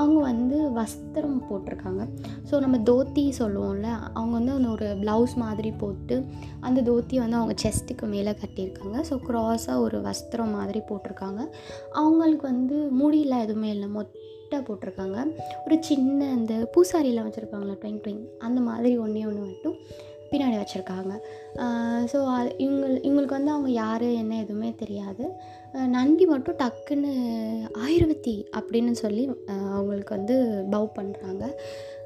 அவங்க 0.00 0.18
வந்து 0.20 0.56
வஸ்திரம் 0.78 1.38
போட்டிருக்காங்க. 1.48 2.02
ஸோ 2.50 2.60
நம்ம 2.64 2.76
தோத்தி 2.90 3.24
சொல்லுவோம்ல 3.40 3.88
அவங்க 4.18 4.32
வந்து 4.38 4.52
அந்த 4.52 4.68
ஒரு 4.68 4.86
ப்ளவுஸ் 5.02 5.34
மாதிரி 5.44 5.72
போட்டு 5.82 6.16
அந்த 6.60 6.78
தோத்தி 6.90 7.16
வந்து 7.24 7.38
அவங்க 7.40 7.54
செஸ்ட்டுக்கு 7.64 8.06
மேலே 8.14 8.34
கட்டியிருக்காங்க. 8.42 8.98
ஸோ 9.10 9.16
க்ராஸாக 9.28 9.78
ஒரு 9.86 9.98
வஸ்திரம் 10.08 10.56
மாதிரி 10.58 10.82
போட்டிருக்காங்க. 10.90 11.40
அவங்களுக்கு 12.02 12.46
வந்து 12.52 12.78
முடியல 13.02 13.40
எதுவுமே 13.40 13.70
இல்லை. 13.76 13.88
மொட்டை 14.52 14.60
போட்டிருக்காங்க. 14.68 15.18
ஒரு 15.66 15.76
சின்ன 15.88 16.20
அந்த 16.36 16.54
பூசாரியில் 16.74 17.24
வச்சுருப்பாங்களா 17.26 17.74
ட்வைங் 17.82 18.00
ட்வைங் 18.04 18.22
அந்த 18.46 18.58
மாதிரி 18.68 18.90
ஒன்றே 19.04 19.22
ஒன்று 19.30 19.42
மட்டும் 19.50 19.76
பின்னாடி 20.32 20.56
வச்சுருக்காங்க. 20.60 21.12
ஸோ 22.12 22.18
அது 22.36 22.50
இவங்க 22.64 22.86
இவங்களுக்கு 23.08 23.38
வந்து 23.38 23.54
அவங்க 23.54 23.70
யார் 23.82 24.06
என்ன 24.22 24.38
எதுவுமே 24.44 24.70
தெரியாது. 24.82 25.24
நந்தி 25.74 26.26
மட்டும் 26.26 26.56
டக்குன்னு 26.56 27.12
ஆயிரவத்தி 27.86 28.44
அப்படின்னு 28.58 28.90
சொல்லி 28.90 29.28
அவங்களுக்கு 29.46 30.16
வந்து 30.16 30.36
பவ் 30.70 30.88
பண்ணுறாங்க 30.98 31.44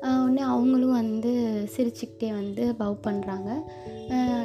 உடனே 0.02 0.42
அவங்களும் 0.42 0.92
வந்து 0.92 1.32
சிரிச்சுக்கிட்டே 1.76 2.30
வந்து 2.30 2.74
பவ் 2.78 2.96
பண்ணுறாங்க 3.04 3.50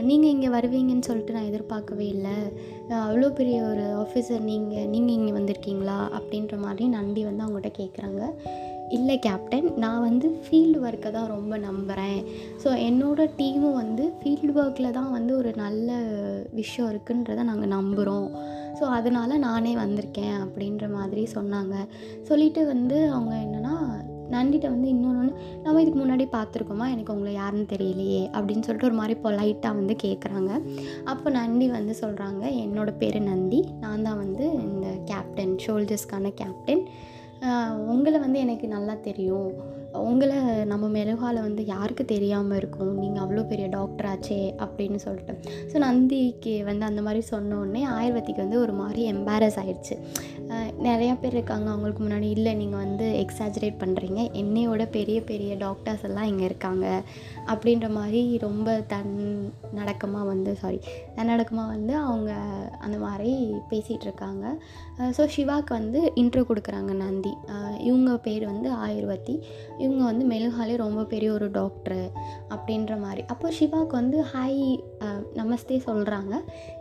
நீங்கள் 0.01 0.29
இங்கே 0.29 0.47
வருவீங்கன்னு 0.47 0.99
சொல்லிட்டு 0.99 1.33
நான் 1.33 1.45
எதிர்பார்க்கவே 1.45 2.07
இல்லை. 2.07 2.35
அவ்வளோ 2.89 3.29
பெரிய 3.29 3.63
ஒரு 3.63 3.83
ஆஃபீஸர் 4.03 4.39
நீங்கள் 4.39 4.87
நீங்கள் 4.87 5.15
இங்கே 5.15 5.31
வந்திருக்கீங்களா 5.31 5.97
அப்படின்ற 6.17 6.57
மாதிரி 6.57 6.87
நந்தி 6.87 7.23
வந்து 7.23 7.43
அவங்ககிட்ட 7.43 7.71
கேட்குறாங்க 7.77 8.21
இல்லை 8.91 9.19
கேப்டன் 9.19 9.67
நான் 9.75 10.01
வந்து 10.01 10.27
ஃபீல்டு 10.43 10.79
ஒர்க்கை 10.85 11.11
தான் 11.11 11.27
ரொம்ப 11.27 11.57
நம்புகிறேன் 11.57 12.19
ஸோ 12.63 12.69
என்னோடய 12.87 13.33
டீமும் 13.37 13.79
வந்து 13.81 14.05
ஃபீல்டு 14.19 14.53
ஒர்க்கில் 14.61 14.95
தான் 14.99 15.11
வந்து 15.11 15.37
ஒரு 15.37 15.51
நல்ல 15.55 15.89
விஷயம் 16.51 16.89
இருக்குன்றதை 16.91 17.43
நாங்கள் 17.43 17.73
நம்புகிறோம் 17.77 18.29
ஸோ 18.79 18.85
அதனால் 18.97 19.41
நானே 19.47 19.75
வந்திருக்கேன் 19.75 20.35
அப்படின்ற 20.43 20.85
மாதிரி 20.89 21.23
சொன்னாங்க. 21.35 21.75
சொல்லிட்டு 22.23 22.61
வந்து 22.65 22.97
அவங்க 23.09 23.33
என்னென்னா 23.35 23.75
நந்திட்ட 24.33 24.67
வந்து 24.69 24.87
இன்னொன்று 24.87 25.21
ஒன்று 25.21 25.33
நம்ம 25.63 25.81
இதுக்கு 25.81 25.99
முன்னாடி 25.99 26.25
பார்த்துருக்கோமா? 26.35 26.85
எனக்கு 26.93 27.13
உங்களை 27.13 27.31
யாருன்னு 27.33 27.65
தெரியலையே 27.73 28.21
அப்படின்னு 28.35 28.65
சொல்லிட்டு 28.67 28.89
ஒரு 28.89 28.97
மாதிரி 28.99 29.15
பொலைட்டாக 29.23 29.79
வந்து 29.79 29.95
கேட்குறாங்க 30.03 30.51
அப்போ 31.03 31.29
நந்தி 31.29 31.67
வந்து 31.69 31.95
சொல்கிறாங்க 32.01 32.43
என்னோடய 32.65 32.99
பேர் 33.01 33.19
நந்தி. 33.21 33.59
நான் 33.79 34.05
தான் 34.07 34.17
வந்து 34.17 34.45
இந்த 34.65 34.87
கேப்டன் 35.05 35.55
ஷோல்ஜர்ஸ்க்கான 35.65 36.31
கேப்டன் 36.41 36.83
உங்களை 37.87 38.19
வந்து 38.19 38.39
எனக்கு 38.39 38.67
நல்லா 38.67 38.93
தெரியும். 39.01 39.51
உங்களை 40.07 40.37
நம்ம 40.71 40.85
மெழுகால 40.95 41.41
வந்து 41.45 41.61
யாருக்கு 41.71 42.03
தெரியாமல் 42.11 42.57
இருக்கும்? 42.59 42.91
நீங்கள் 43.03 43.23
அவ்வளோ 43.23 43.41
பெரிய 43.51 43.67
டாக்டர் 43.77 44.07
ஆச்சே 44.11 44.37
அப்படின்னு 44.65 44.99
சொல்லிட்டு. 45.05 45.33
ஸோ 45.71 45.77
நந்திக்கு 45.85 46.53
வந்து 46.69 46.85
அந்த 46.89 47.01
மாதிரி 47.07 47.21
சொன்னோடனே 47.31 47.81
ஆயுர்வேதிக்கு 47.95 48.43
வந்து 48.45 48.59
ஒரு 48.65 48.73
மாதிரி 48.81 49.01
எம்பாரஸ் 49.13 49.59
ஆயிடுச்சு. 49.63 49.97
நிறையா 50.87 51.13
பேர் 51.19 51.35
இருக்காங்க. 51.37 51.67
அவங்களுக்கு 51.73 52.01
முன்னாடி 52.05 52.29
இல்லை 52.37 52.53
நீங்கள் 52.61 52.81
வந்து 52.85 53.05
எக்ஸாஜரேட் 53.23 53.77
பண்ணுறீங்க 53.83 54.21
என்னையோட 54.41 54.83
பெரிய 54.95 55.17
பெரிய 55.31 55.51
டாக்டர்ஸ் 55.65 56.05
எல்லாம் 56.09 56.29
இங்கே 56.31 56.45
இருக்காங்க. 56.49 56.85
அப்படின்ற 57.51 57.87
மாதிரி 57.97 58.21
ரொம்ப 58.45 58.69
தன் 58.93 59.13
நடக்கமாக 59.79 60.25
வந்து 60.31 60.53
சாரி 60.61 60.79
தன்னடக்கமாக 61.17 61.73
வந்து 61.75 61.93
அவங்க 62.07 62.31
அந்த 62.85 62.97
மாதிரி 63.05 63.31
பேசிகிட்டு 63.71 64.07
இருக்காங்க. 64.09 64.45
ஸோ 65.17 65.23
சிவாக்கு 65.35 65.71
வந்து 65.79 65.99
இன்ட்ரோ 66.23 66.43
கொடுக்குறாங்க 66.49 66.91
நந்தி. 67.03 67.33
இவங்க 67.89 68.11
பேர் 68.27 68.45
வந்து 68.53 68.69
ஆயுர்வதி. 68.85 69.35
இவங்க 69.83 69.90
வந்து 69.99 70.25
மெழுகாலே 70.25 70.75
ரொம்ப 70.75 71.03
பெரிய 71.03 71.33
ஒரு 71.33 71.49
டாக்டரு 71.49 72.11
அப்படின்ற 72.49 72.99
மாதிரி. 72.99 73.23
அப்போ 73.27 73.51
சிவாக்கு 73.59 73.89
வந்து 73.89 74.23
ஹாய் 74.33 74.83
நமஸ்தே 75.33 75.81
சொல்கிறாங்க 75.85 76.33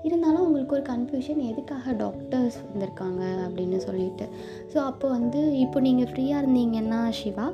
இருந்தாலும் 0.03 0.43
அவங்களுக்கு 0.43 0.75
ஒரு 0.75 0.83
கன்ஃபியூஷன் 0.83 1.43
எதுக்காக 1.51 1.93
டாக்டர்ஸ் 1.93 2.59
வந்திருக்காங்க? 2.71 3.23
அப்படின்னு 3.47 3.77
சொல்லிட்டு. 3.77 4.29
ஸோ 4.75 4.77
அப்போ 4.77 5.09
வந்து 5.09 5.59
இப்போ 5.59 5.81
நீங்கள் 5.81 6.07
ஃப்ரீயாக 6.07 6.47
இருந்தீங்கன்னா 6.47 7.09
சிவா 7.09 7.53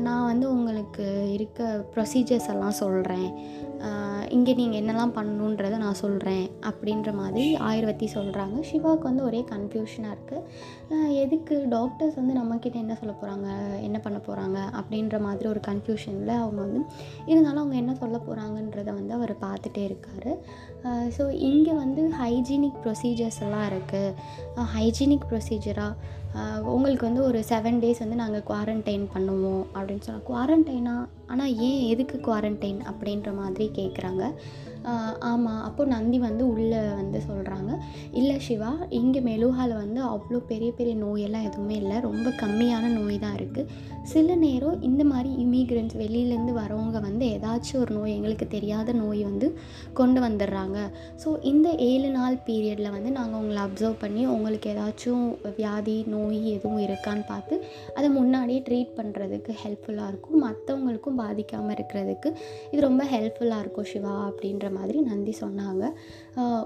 நான் 0.00 0.24
வந்து 0.24 0.52
உங்களுக்கு 0.52 1.30
இருக்க 1.32 1.84
ப்ரொசீஜர்ஸ் 1.94 2.48
எல்லாம் 2.48 2.70
சொல்கிறேன் 2.70 3.28
இங்கே 4.28 4.52
நீங்கள் 4.54 4.80
என்னெல்லாம் 4.80 5.14
பண்ணணுன்றதை 5.16 5.76
நான் 5.76 5.98
சொல்கிறேன் 6.02 6.44
அப்படின்ற 6.70 7.10
மாதிரி 7.12 7.44
ஆயுர்வதி 7.56 8.06
சொல்கிறாங்க 8.14 8.60
சிவாவுக்கு 8.60 9.08
வந்து 9.08 9.24
ஒரே 9.24 9.40
கன்ஃபியூஷனாக 9.50 10.14
இருக்குது 10.16 11.12
எதுக்கு 11.22 11.56
டாக்டர்ஸ் 11.68 12.14
வந்து 12.14 12.34
நம்மக்கிட்ட 12.34 12.78
என்ன 12.84 12.94
சொல்ல 12.94 13.14
போகிறாங்க 13.20 13.48
என்ன 13.80 13.98
பண்ண 13.98 14.18
போகிறாங்க 14.18 14.58
அப்படின்ற 14.80 15.20
மாதிரி 15.20 15.48
ஒரு 15.48 15.60
கன்ஃபியூஷனில் 15.68 16.34
அவங்க 16.42 16.60
வந்து 16.60 16.80
இருந்தாலும் 17.26 17.62
அவங்க 17.62 17.76
என்ன 17.76 17.94
சொல்ல 17.94 18.18
போகிறாங்கன்றத 18.18 18.90
வந்து 18.94 19.14
அவர் 19.14 19.34
பார்த்துட்டே 19.46 19.84
இருக்கார். 19.84 20.30
ஸோ 21.16 21.30
இங்கே 21.50 21.72
வந்து 21.72 22.02
ஹைஜீனிக் 22.22 22.80
ப்ரொசீஜர்ஸ் 22.84 23.40
எல்லாம் 23.46 23.66
இருக்குது 23.70 24.66
ஹைஜீனிக் 24.76 25.28
ப்ரொசீஜராக 25.30 25.94
உங்களுக்கு 26.70 27.04
வந்து 27.04 27.22
ஒரு 27.22 27.40
செவன் 27.48 27.80
டேஸ் 27.82 28.00
வந்து 28.00 28.16
நாங்கள் 28.16 28.46
குவாரண்டைன் 28.46 29.04
பண்ணுவோம் 29.12 29.64
அப்படின்னு 29.74 30.04
சொன்னால் 30.04 30.26
குவாரண்டைனா 30.26 30.94
ஆனால் 31.26 31.52
ஏன் 31.66 31.82
எதுக்கு 31.88 32.16
குவாரண்டைன் 32.20 32.80
அப்படின்ற 32.86 33.30
மாதிரி 33.34 33.66
கேட்குறாங்க 33.74 34.24
ஆமாம் 35.30 35.62
அப்போ 35.66 35.82
நந்தி 35.92 36.18
வந்து 36.18 36.44
உள்ளே 36.52 36.80
வந்து 37.00 37.18
சொல்கிறாங்க 37.28 37.70
இல்லை 38.20 38.36
சிவா 38.46 38.72
இங்கே 39.00 39.20
மெலுகாவில் 39.28 39.80
வந்து 39.82 40.00
அவ்வளோ 40.12 40.38
பெரிய 40.50 40.70
பெரிய 40.78 40.94
நோயெல்லாம் 41.04 41.46
எதுவுமே 41.48 41.76
இல்லை. 41.82 41.96
ரொம்ப 42.08 42.28
கம்மியான 42.42 42.90
நோய் 42.98 43.18
தான் 43.24 43.36
இருக்குது 43.38 43.92
சில 44.12 44.34
நேரம் 44.44 44.80
இந்த 44.88 45.02
மாதிரி 45.10 45.30
இமிக்ரெண்ட்ஸ் 45.44 45.98
வெளியிலேருந்து 46.00 46.54
வரவங்க 46.60 46.98
வந்து 47.06 47.24
ஏதாச்சும் 47.34 47.80
ஒரு 47.82 47.92
நோய் 47.98 48.14
எங்களுக்கு 48.16 48.46
தெரியாத 48.48 48.92
நோய் 48.92 49.22
வந்து 49.24 49.48
கொண்டு 50.00 50.20
வந்துடுறாங்க. 50.26 50.78
ஸோ 51.22 51.28
இந்த 51.52 51.68
ஏழு 51.88 52.10
நாள் 52.18 52.36
பீரியடில் 52.48 52.94
வந்து 52.96 53.10
நாங்கள் 53.18 53.40
உங்களை 53.42 53.62
அப்சர்வ் 53.66 53.96
பண்ணி 54.04 54.24
உங்களுக்கு 54.34 54.68
ஏதாச்சும் 54.74 55.24
வியாதி 55.58 55.96
நோய் 56.14 56.40
எதுவும் 56.56 56.84
இருக்கான்னு 56.86 57.24
பார்த்து 57.32 57.54
அதை 57.96 58.10
முன்னாடியே 58.18 58.62
ட்ரீட் 58.68 58.92
பண்ணுறதுக்கு 58.98 59.52
ஹெல்ப்ஃபுல்லாக 59.62 60.10
இருக்கும். 60.12 60.38
மற்றவங்களுக்கும் 60.46 61.20
பாதிக்காமல் 61.22 61.76
இருக்கிறதுக்கு 61.76 62.30
இது 62.72 62.80
ரொம்ப 62.88 63.04
ஹெல்ப்ஃபுல்லாக 63.14 63.64
இருக்கும் 63.64 63.90
சிவா 63.94 64.14
அப்படின்ற 64.28 64.72
மாதிரி 64.78 64.98
நந்தி 65.08 65.34
சொன்னாங்க. 65.42 65.84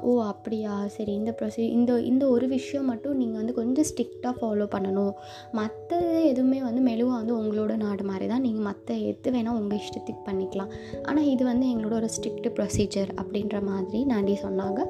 ஓ 0.09 0.11
அப்படியா? 0.33 0.75
சரி 0.97 1.13
இந்த 1.21 1.33
ப்ரொசீ 1.39 1.63
இந்த 1.79 1.93
இந்த 2.11 2.25
ஒரு 2.35 2.47
விஷயம் 2.57 2.89
மட்டும் 2.93 3.19
நீங்கள் 3.23 3.41
வந்து 3.41 3.57
கொஞ்சம் 3.61 3.89
ஸ்ட்ரிக்டாக 3.91 4.35
ஃபாலோ 4.39 4.67
பண்ணணும். 4.75 5.15
மற்ற 5.59 6.01
எதுவுமே 6.33 6.61
வந்து 6.69 6.83
மெழுவாக 6.89 7.19
வந்து 7.21 7.35
உங்களோட 7.41 7.73
நாடு 7.85 8.05
மாதிரி 8.11 8.29
தான். 8.33 8.45
நீங்கள் 8.47 8.67
மற்ற 8.71 8.97
எது 9.13 9.33
வேணால் 9.37 9.59
உங்கள் 9.61 9.81
இஷ்டத்துக்கு 9.83 10.23
பண்ணிக்கலாம். 10.31 10.73
ஆனால் 11.09 11.31
இது 11.35 11.45
வந்து 11.53 11.67
எங்களோட 11.73 11.97
ஒரு 12.03 12.11
ஸ்ட்ரிக்ட் 12.17 12.51
ப்ரொசீஜர் 12.59 13.13
அப்படின்ற 13.23 13.57
மாதிரி 13.71 14.01
நந்தி 14.13 14.37
சொன்னாங்க. 14.47 14.81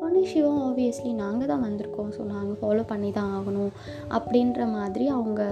உடனே 0.00 0.24
சிவம் 0.32 0.60
ஆப்வியஸ்லி 0.68 1.12
நாங்கள் 1.24 1.50
தான் 1.52 1.64
வந்திருக்கோம். 1.68 2.12
ஸோ 2.16 2.22
நாங்கள் 2.34 2.58
ஃபாலோ 2.60 2.84
பண்ணி 2.92 3.10
தான் 3.20 3.32
ஆகணும் 3.38 3.72
அப்படின்ற 4.18 4.60
மாதிரி 4.76 5.06
அவங்க 5.16 5.42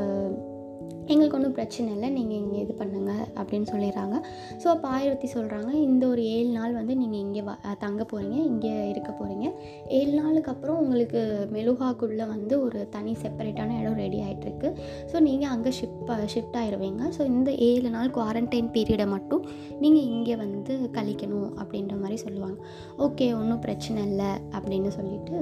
எங்களுக்கு 1.12 1.36
ஒன்றும் 1.38 1.56
பிரச்சனை 1.58 1.88
இல்லை 1.92 2.08
நீங்கள் 2.10 2.38
இங்கே 2.42 2.58
இது 2.64 2.74
பண்ணுங்கள் 2.78 3.24
அப்படின்னு 3.40 3.66
சொல்லிடுறாங்க. 3.72 4.16
ஸோ 4.62 4.66
அப்போ 4.74 4.88
ஆயிரத்தி 4.88 5.28
சொல்கிறாங்க 5.34 5.70
இந்த 5.86 6.04
ஒரு 6.06 6.22
ஏழு 6.36 6.50
நாள் 6.50 6.74
வந்து 6.74 6.96
நீங்கள் 6.96 7.20
இங்கே 7.20 7.42
வ 7.42 7.52
தங்க 7.78 8.02
போகிறீங்க 8.12 8.38
இங்கே 8.50 8.72
இருக்க 8.88 9.10
போகிறீங்க 9.12 9.46
ஏழு 9.98 10.12
நாளுக்கு 10.20 10.50
அப்புறம் 10.50 10.78
உங்களுக்கு 10.78 11.20
மெலுகாக்குள்ளே 11.52 12.26
வந்து 12.34 12.54
ஒரு 12.62 12.80
தனி 12.88 13.12
செப்பரேட்டான 13.22 13.78
இடம் 13.80 14.00
ரெடி 14.04 14.20
ஆகிட்டுருக்கு 14.20 14.70
ஸோ 15.12 15.20
நீங்கள் 15.20 15.48
அங்கே 15.48 15.72
ஷிஃப்ட் 15.80 16.12
ஷிஃப்ட் 16.34 16.58
ஆயிடுவீங்க 16.62 17.02
ஸோ 17.18 17.24
இந்த 17.26 17.50
ஏழு 17.68 17.90
நாள் 17.90 18.10
குவாரண்டைன் 18.10 18.72
பீரியடை 18.76 19.06
மட்டும் 19.06 19.44
நீங்கள் 19.80 20.06
இங்கே 20.14 20.36
வந்து 20.36 20.74
கழிக்கணும் 20.92 21.50
அப்படின்ற 21.60 21.94
மாதிரி 22.02 22.16
சொல்லுவாங்க. 22.16 22.58
ஓகே 22.98 23.26
ஒன்றும் 23.38 23.60
பிரச்சனை 23.60 24.00
இல்லை 24.06 24.30
அப்படின்னு 24.58 24.88
சொல்லிட்டு 24.88 25.34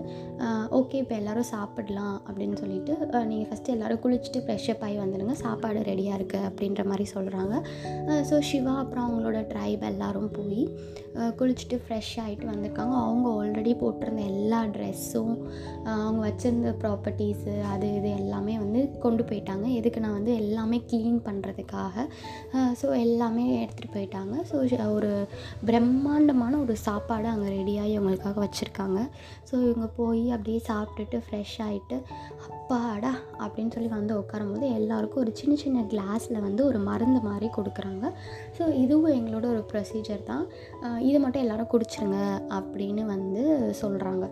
ஓகே 0.78 0.96
இப்போ 1.02 1.14
எல்லோரும் 1.14 1.50
சாப்பிடலாம் 1.54 2.16
அப்படின்னு 2.28 2.56
சொல்லிட்டு 2.56 2.92
நீங்கள் 3.26 3.48
ஃபஸ்ட்டு 3.50 3.74
எல்லோரும் 3.74 4.02
குளிச்சுட்டு 4.04 4.40
ஃப்ரெஷ்ஷப் 4.46 4.82
ஆகி 4.86 4.96
வந்துடுங்க 4.96 5.34
சாப்பாடு 5.54 5.80
ரெடியாக 5.88 6.18
இருக்குது 6.18 6.46
அப்படின்ற 6.48 6.82
மாதிரி 6.90 7.04
சொல்கிறாங்க 7.14 7.54
ஸோ 8.28 8.36
சிவா 8.48 8.72
அப்புறம் 8.82 9.04
அவங்களோட 9.06 9.38
ட்ரைப் 9.50 9.82
எல்லோரும் 9.90 10.34
போய் 10.36 10.62
குளிச்சுட்டு 11.38 11.76
ஃப்ரெஷ் 11.82 12.14
ஆகிட்டு 12.22 12.46
வந்திருக்காங்க. 12.50 12.94
அவங்க 13.02 13.26
ஆல்ரெடி 13.40 13.72
போட்டிருந்த 13.82 14.22
எல்லா 14.30 14.60
ட்ரெஸ்ஸும் 14.76 15.34
அவங்க 15.92 16.20
வச்சுருந்த 16.26 16.70
ப்ராப்பர்ட்டிஸு 16.82 17.52
அது 17.72 17.88
இது 17.98 18.08
எல்லாமே 18.20 18.54
வந்து 18.62 18.80
கொண்டு 19.04 19.22
போயிட்டாங்க. 19.28 19.66
எதுக்கு 19.80 20.02
நான் 20.04 20.16
வந்து 20.18 20.32
எல்லாமே 20.42 20.78
க்ளீன் 20.90 21.20
பண்ணுறதுக்காக 21.28 22.06
ஸோ 22.80 22.88
எல்லாமே 23.04 23.44
எடுத்துகிட்டு 23.62 23.94
போயிட்டாங்க. 23.96 24.34
ஸோ 24.50 24.56
ஒரு 24.96 25.12
பிரம்மாண்டமான 25.70 26.58
ஒரு 26.64 26.76
சாப்பாடு 26.86 27.28
அங்கே 27.34 27.54
ரெடியாகி 27.58 27.94
அவங்களுக்காக 28.00 28.40
வச்சுருக்காங்க. 28.46 29.00
ஸோ 29.50 29.54
இவங்க 29.68 29.88
போய் 30.00 30.24
அப்படியே 30.36 30.60
சாப்பிட்டுட்டு 30.70 31.20
ஃப்ரெஷ் 31.26 31.56
ஆகிட்டு 31.68 31.98
அப்பாடா 32.66 33.10
அப்படின்னு 33.44 33.72
சொல்லி 33.74 33.88
வந்து 33.94 34.12
உட்காரும்போது 34.20 34.66
எல்லாருக்கும் 34.76 35.22
ஒரு 35.22 35.32
சின்ன 35.40 35.54
சின்ன 35.62 35.78
கிளாஸில் 35.90 36.44
வந்து 36.44 36.62
ஒரு 36.66 36.78
மருந்து 36.86 37.20
மாதிரி 37.26 37.48
கொடுக்குறாங்க. 37.56 38.04
ஸோ 38.56 38.62
இதுவும் 38.82 39.16
எங்களோட 39.16 39.46
ஒரு 39.54 39.62
ப்ரொசீஜர் 39.72 40.22
தான். 40.30 40.44
இது 41.08 41.08
இதை 41.08 41.18
மட்டும் 41.24 41.42
எல்லோரும் 41.44 41.70
குடிச்சிருங்க 41.72 42.20
அப்படின்னு 42.58 43.02
வந்து 43.14 43.42
சொல்கிறாங்க 43.82 44.24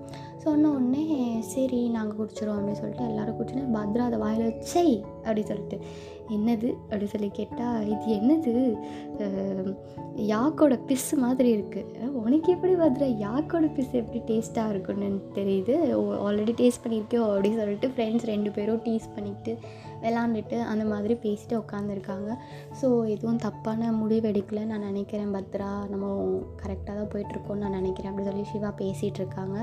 சொன்ன 0.43 0.71
உடனே 0.71 1.05
சரி 1.41 1.81
நாங்கள் 1.89 2.17
குடிச்சிடுவோம் 2.17 2.57
அப்படின்னு 2.57 2.81
சொல்லிட்டு 2.81 3.09
எல்லோரும் 3.09 3.37
குடிச்சுன்னு 3.39 3.77
பத்ரா 3.77 4.05
அதை 4.09 4.19
வாயில் 4.19 4.43
வச்சை 4.43 5.05
அப்படி 5.17 5.43
சொல்லிட்டு. 5.43 5.79
என்னது? 6.31 6.69
அப்படி 6.73 7.07
சொல்லி 7.07 7.29
கேட்டால் 7.29 7.87
இது 7.87 8.09
என்னது? 8.19 8.55
யாக்கோட 10.33 10.75
பிஸ் 10.89 11.11
மாதிரி 11.17 11.51
இருக்குது 11.57 12.09
உனக்கு 12.25 12.53
எப்படி 12.53 12.75
பத்ரா? 12.75 13.09
யாக்கோட 13.27 13.67
பிஸ் 13.77 13.93
எப்படி 13.93 14.21
டேஸ்ட்டாக 14.27 14.71
இருக்குன்னு 14.71 15.09
தெரியுது. 15.35 15.77
ஆல்ரெடி 16.27 16.55
டேஸ்ட் 16.61 16.85
பண்ணியிருக்கோ 16.85 17.23
அப்படின்னு 17.35 17.61
சொல்லிட்டு 17.63 17.89
ஃப்ரெண்ட்ஸ் 17.89 18.31
ரெண்டு 18.33 18.51
பேரும் 18.51 18.83
டீஸ் 18.85 19.15
பண்ணிக்கிட்டு 19.15 19.69
விளாண்டுட்டு 20.05 20.57
அந்த 20.71 20.85
மாதிரி 20.93 21.15
பேசிட்டு 21.25 21.55
உட்காந்துருக்காங்க 21.63 22.31
ஸோ 22.81 22.89
எதுவும் 23.15 23.41
தப்பான 23.47 23.91
முடிவு 24.01 24.29
எடுக்கலை 24.33 24.63
நான் 24.71 24.87
நினைக்கிறேன் 24.89 25.33
பத்ரா. 25.37 25.71
நம்ம 25.93 26.07
கரெக்டாக 26.63 26.95
தான் 27.01 27.11
போயிட்டுருக்கோம்னு 27.13 27.63
நான் 27.65 27.77
நினைக்கிறேன். 27.81 28.11
அப்படி 28.13 28.27
சொல்லி 28.31 28.45
சிவா 28.53 28.71
பேசிகிட்டு 28.83 29.21
இருக்காங்க 29.23 29.57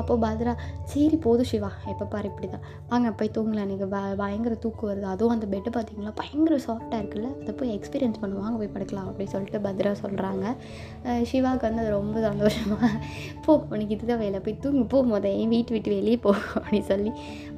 அப்போது 0.00 0.20
பத்ரா 0.24 0.54
சரி 0.92 1.18
போதும் 1.26 1.50
சிவா. 1.52 1.70
எப்போ 1.92 2.06
பாரு 2.14 2.30
இப்படி 2.32 2.50
தான் 2.54 2.66
வாங்க 2.92 3.12
போய் 3.20 3.34
தூங்கலாம். 3.36 3.66
எனக்கு 3.68 3.88
ப 3.94 4.00
பயங்கர 4.22 4.54
தூக்கு 4.64 4.84
வருது. 4.90 5.06
அதுவும் 5.14 5.34
அந்த 5.36 5.46
பெட்டு 5.54 5.72
பார்த்திங்களா 5.76 6.14
பயங்கர 6.22 6.58
சாஃப்டாக 6.66 7.00
இருக்குல்ல? 7.02 7.30
அதை 7.42 7.54
போய் 7.60 7.74
எக்ஸ்பீரியன்ஸ் 7.76 8.20
பண்ணுவாங்க 8.24 8.56
போய் 8.62 8.72
படுக்கலாம் 8.76 9.08
அப்படின்னு 9.10 9.34
சொல்லிட்டு 9.36 9.60
பத்ரா 9.68 9.94
சொல்கிறாங்க 10.04 10.44
சிவாவுக்கு 11.30 11.66
வந்து 11.68 11.82
அது 11.84 11.90
ரொம்ப 11.98 12.16
சந்தோஷமாக 12.28 12.90
போ 13.46 13.52
உனக்கு 13.72 13.94
இதுதான் 13.96 14.22
வேலை. 14.24 14.38
போய் 14.46 14.60
தூங்கி 14.64 14.84
போ 14.94 14.98
முத. 15.12 15.26
என் 15.42 15.52
வீட்டு 15.54 15.72
விட்டு 15.76 15.90
வெளியே 15.98 16.18
போ 16.26 16.30
அப்படின்னு 16.54 16.86
சொல்லி 16.92 17.12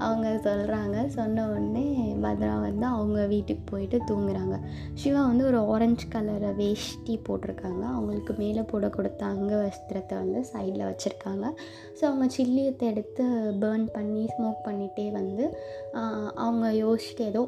அவங்க 0.04 0.28
சொல்கிறாங்க 0.48 0.96
சொன்ன 1.18 1.46
உடனே 1.52 1.86
பத்ரா 2.24 2.54
வந்து 2.66 2.86
அவங்க 2.94 3.20
வீட்டுக்கு 3.32 3.64
போயிட்டு 3.72 3.98
தூங்குறாங்க. 4.10 4.56
சிவா 5.00 5.22
வந்து 5.30 5.46
ஒரு 5.50 5.58
ஆரஞ்சு 5.72 6.06
கலரை 6.14 6.50
வேஷ்டி 6.60 7.16
போட்டிருக்காங்க. 7.28 7.82
அவங்களுக்கு 7.96 8.34
மேலே 8.42 8.64
போட 8.72 8.88
கொடுத்த 8.96 9.24
அங்க 9.34 9.52
வஸ்திரத்தை 9.64 10.16
வந்து 10.22 10.40
சைடில் 10.52 10.88
வச்சுருக்காங்க. 10.90 11.44
ஸோ 11.98 12.04
அவங்க 12.10 12.28
சில்லியத்தை 12.38 12.86
எடுத்து 12.92 13.26
பேர்ன் 13.64 13.86
பண்ணி 13.98 14.24
ஸ்மோக் 14.34 14.64
பண்ணிகிட்டே 14.68 15.06
வந்து 15.20 15.44
அவங்க 16.44 16.66
யோசிச்சுட்டு 16.84 17.26
ஏதோ 17.32 17.44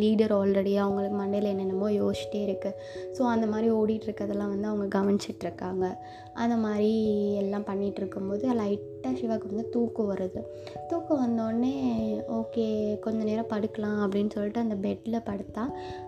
லீடர் 0.00 0.32
ஆல்ரெடி 0.38 0.72
அவங்களுக்கு 0.84 1.16
மண்டையில் 1.20 1.50
என்னென்னமோ 1.50 1.88
யோசிச்சிட்டே 2.00 2.40
இருக்குது 2.46 2.78
ஸோ 3.16 3.22
அந்த 3.34 3.46
மாதிரி 3.52 3.68
ஓடிட்டுருக்கதெல்லாம் 3.78 4.52
வந்து 4.54 4.68
அவங்க 4.70 4.86
கவனிச்சிட்ருக்காங்க 4.96 5.86
அந்த 6.34 6.56
மாதிரி 6.56 6.90
எல்லாம் 7.36 7.66
பண்ணிகிட்டு 7.68 7.96
இருக்கும்போது 7.96 8.46
லைட்டாக 8.52 9.12
சிவாக்கு 9.20 9.50
வந்து 9.50 9.68
தூக்கம் 9.68 10.10
வருது. 10.12 10.40
தூக்கம் 10.88 11.22
வந்தோடனே 11.24 11.74
ஓகே 12.38 12.98
கொஞ்ச 13.00 13.24
நேரம் 13.24 13.50
படுக்கலாம் 13.52 13.98
அப்படின்னு 14.04 14.30
சொல்லிட்டு 14.30 14.60
அந்த 14.60 14.74
பெட்டில் 14.74 15.24
படுத்தா 15.28 15.64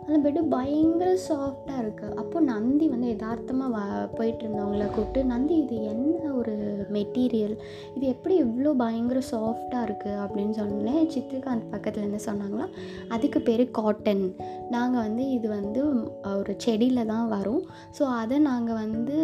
அந்த 0.06 0.18
பெட்டு 0.24 0.42
பயங்கர 0.48 1.16
சாஃப்டாக 1.28 1.82
இருக்குது 1.84 2.14
அப்போது 2.14 2.44
நந்தி 2.44 2.88
வந்து 2.88 3.08
யதார்த்தமாக 3.08 3.70
வ 3.76 4.08
போயிட்டு 4.14 4.44
இருந்தவங்கள 4.44 4.90
கூப்பிட்டு 4.90 5.24
நந்தி 5.24 5.56
இது 5.56 5.82
என்ன 5.82 6.32
ஒரு 6.32 6.54
மெட்டீரியல்? 6.92 7.56
இது 7.94 8.06
எப்படி 8.06 8.42
இவ்வளோ 8.42 8.72
பயங்கர 8.74 9.20
சாஃப்டாக 9.30 9.87
இருக்குது 9.88 10.20
அப்படின்னு 10.24 10.50
சொன்னேன் 10.50 11.10
சித்திரகாந்த் 11.10 11.70
பக்கத்தில் 11.70 12.04
என்ன 12.04 12.20
சொன்னாங்களா 12.26 12.68
அதுக்கு 13.08 13.40
பேர் 13.40 13.70
காட்டன் 13.70 14.37
நாங்கள் 14.70 15.00
வந்து 15.00 15.30
இது 15.30 15.48
வந்து 15.48 15.82
ஒரு 16.38 16.54
செடியில் 16.56 17.06
தான் 17.06 17.28
வரும். 17.28 17.64
ஸோ 17.98 18.02
அதை 18.02 18.38
நாங்கள் 18.38 18.74
வந்து 18.74 19.16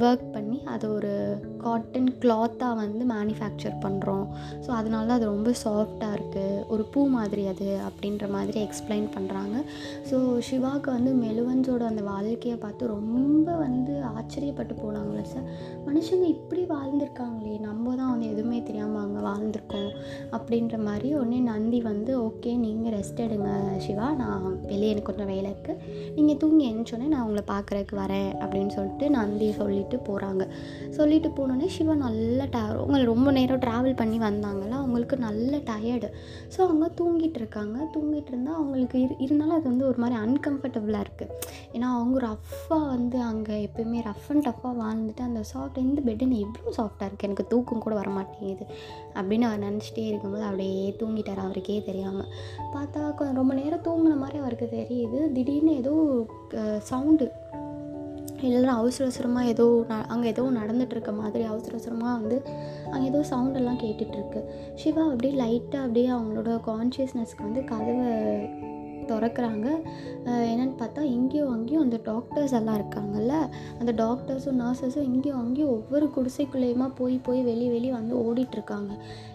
ஒர்க் 0.00 0.32
பண்ணி 0.32 0.62
அதை 0.64 0.90
ஒரு 0.90 1.12
காட்டன் 1.58 2.10
கிளாத்தாக 2.20 2.76
வந்து 2.76 3.04
மேனுஃபேக்சர் 3.04 3.76
பண்ணுறோம் 3.82 4.26
ஸோ 4.66 4.70
அதனால 4.70 5.12
அது 5.12 5.24
ரொம்ப 5.24 5.50
சாஃப்டாக 5.64 6.16
இருக்குது 6.16 6.64
ஒரு 6.66 6.84
பூ 6.84 7.06
மாதிரி 7.08 7.46
அது 7.46 7.78
அப்படின்ற 7.88 8.28
மாதிரி 8.28 8.60
எக்ஸ்பிளைன் 8.60 9.08
பண்ணுறாங்க 9.16 9.56
ஸோ 10.10 10.38
சிவாவுக்கு 10.38 10.90
வந்து 10.90 11.12
மெலுவன்ஸோட 11.14 11.80
அந்த 11.82 12.02
வாழ்க்கையை 12.02 12.58
பார்த்து 12.58 12.86
ரொம்ப 12.86 13.56
வந்து 13.56 14.02
ஆச்சரியப்பட்டு 14.12 14.74
போனாங்களே 14.82 15.22
சார் 15.22 15.46
மனுஷங்க 15.86 16.26
இப்படி 16.26 16.62
வாழ்ந்திருக்காங்களே 16.64 17.60
நம்ம 17.60 17.94
தான் 17.94 18.10
வந்து 18.10 18.28
எதுவுமே 18.28 18.62
தெரியாமல் 18.62 19.02
அங்கே 19.02 19.20
வாழ்ந்திருக்கோம் 19.20 19.90
அப்படின்ற 20.32 20.78
மாதிரி 20.78 21.14
உடனே 21.14 21.40
நந்தி 21.40 21.80
வந்து 21.82 22.12
ஓகே 22.20 22.56
நீங்கள் 22.56 22.94
ரெஸ்ட் 22.94 23.20
எடுங்க 23.20 23.50
சிவா. 23.78 24.14
நான் 24.14 24.44
வெளியே 24.66 24.90
எனக்கு 24.90 25.08
கொஞ்சம் 25.12 25.26
வேலை 25.26 25.50
இருக்குது 25.50 25.80
நீங்கள் 26.14 26.36
தூங்கி 26.36 26.64
எழுந்தோடனே 26.70 27.06
நான் 27.06 27.22
உங்களை 27.22 27.44
பார்க்குறதுக்கு 27.46 27.96
வரேன். 27.96 28.30
அப்படின்னு 28.42 28.68
சொல்லிட்டு 28.68 29.10
நான் 29.10 29.25
நந்தி 29.26 29.50
சொல்லிட்டு 29.60 29.98
போகிறாங்க 30.08 30.42
சொல்லிட்டு 30.98 31.28
போனோடனே 31.36 31.68
சிவா 31.76 31.94
நல்ல 32.06 32.40
டயர் 32.54 32.80
அவங்க 32.80 32.98
ரொம்ப 33.12 33.28
நேரம் 33.38 33.62
ட்ராவல் 33.64 33.98
பண்ணி 34.00 34.18
வந்தாங்கல்ல 34.26 34.74
அவங்களுக்கு 34.82 35.16
நல்ல 35.26 35.52
டயர்டு 35.70 36.08
ஸோ 36.54 36.58
அவங்க 36.66 36.86
தூங்கிட்டு 37.00 37.38
இருக்காங்க. 37.40 37.76
தூங்கிட்டு 37.94 38.30
இருந்தால் 38.32 38.58
அவங்களுக்கு 38.60 38.96
இரு 39.04 39.14
இருந்தாலும் 39.24 39.56
அது 39.56 39.66
வந்து 39.70 39.86
ஒரு 39.90 39.98
மாதிரி 40.02 40.16
அன்கம்ஃபர்டபுளாக 40.24 41.04
இருக்குது 41.06 41.32
ஏன்னா 41.74 41.88
அவங்க 41.96 42.18
ரஃப்பாக 42.26 42.86
வந்து 42.94 43.18
அங்கே 43.30 43.56
எப்பயுமே 43.66 44.00
ரஃப் 44.08 44.28
அண்ட் 44.32 44.46
டஃப்பாக 44.48 44.74
வாழ்ந்துட்டு 44.82 45.22
அந்த 45.28 45.42
சாஃப்ட் 45.52 45.80
இந்த 45.84 46.00
பெட்டுன்னு 46.06 46.38
எவ்வளோ 46.44 46.72
சாஃப்டாக 46.78 47.08
இருக்குது 47.08 47.28
எனக்கு 47.28 47.46
தூக்கம் 47.52 47.84
கூட 47.86 47.94
வர 48.00 48.10
மாட்டேங்குது. 48.16 48.66
அப்படின்னு 49.18 49.46
அவர் 49.48 49.64
நினச்சிட்டே 49.66 50.04
இருக்கும்போது 50.10 50.44
அப்படியே 50.50 50.86
தூங்கிட்டார். 51.00 51.42
அவருக்கே 51.46 51.78
தெரியாமல் 51.90 52.30
பார்த்தா 52.74 53.32
ரொம்ப 53.40 53.52
நேரம் 53.60 53.84
தூங்கின 53.88 54.16
மாதிரி 54.24 54.40
அவருக்கு 54.44 54.68
தெரியுது. 54.76 55.20
திடீர்னு 55.36 55.74
ஏதோ 55.82 55.94
சவுண்டு 56.90 57.28
இல்லைன்னா 58.42 58.74
அவசர 58.80 59.04
அவசரமாக 59.04 59.46
ஏதோ 59.46 59.84
ந 59.88 60.00
அங்கே 60.06 60.28
ஏதோ 60.28 60.42
நடந்துகிட்ருக்க 60.42 61.16
மாதிரி 61.16 61.44
அவசர 61.44 61.72
அவசரமாக 61.72 62.18
வந்து 62.20 62.42
அங்கே 62.90 63.06
ஏதோ 63.06 63.20
சவுண்டெல்லாம் 63.30 63.82
கேட்டுட்ருக்கு 63.84 64.42
சிவா 64.74 65.04
அப்படியே 65.04 65.34
லைட்டாக 65.42 65.86
அப்படியே 65.86 66.10
அவங்களோட 66.10 66.52
கான்ஷியஸ்னஸ்க்கு 66.70 67.46
வந்து 67.48 67.64
கதவை 67.64 68.08
திறக்கிறாங்க. 69.06 69.66
என்னென்னு 70.24 70.72
பார்த்தா 70.78 71.00
இங்கேயும் 71.00 71.50
அங்கேயும் 71.50 71.82
அந்த 71.82 71.98
டாக்டர்ஸ் 72.04 72.52
எல்லாம் 72.52 72.78
இருக்காங்கல்ல 72.80 73.34
அந்த 73.80 73.92
டாக்டர்ஸும் 73.92 74.58
நர்சஸும் 74.62 75.08
இங்கேயும் 75.12 75.38
அங்கேயும் 75.38 75.70
ஒவ்வொரு 75.70 76.10
குடிசைக்குள்ளேயுமா 76.16 76.90
போய் 76.94 77.16
போய் 77.18 77.42
வெளியே 77.42 77.68
வெளியே 77.68 77.92
வந்து 77.92 78.14
ஓடிட்டுருக்காங்க. 78.26 78.90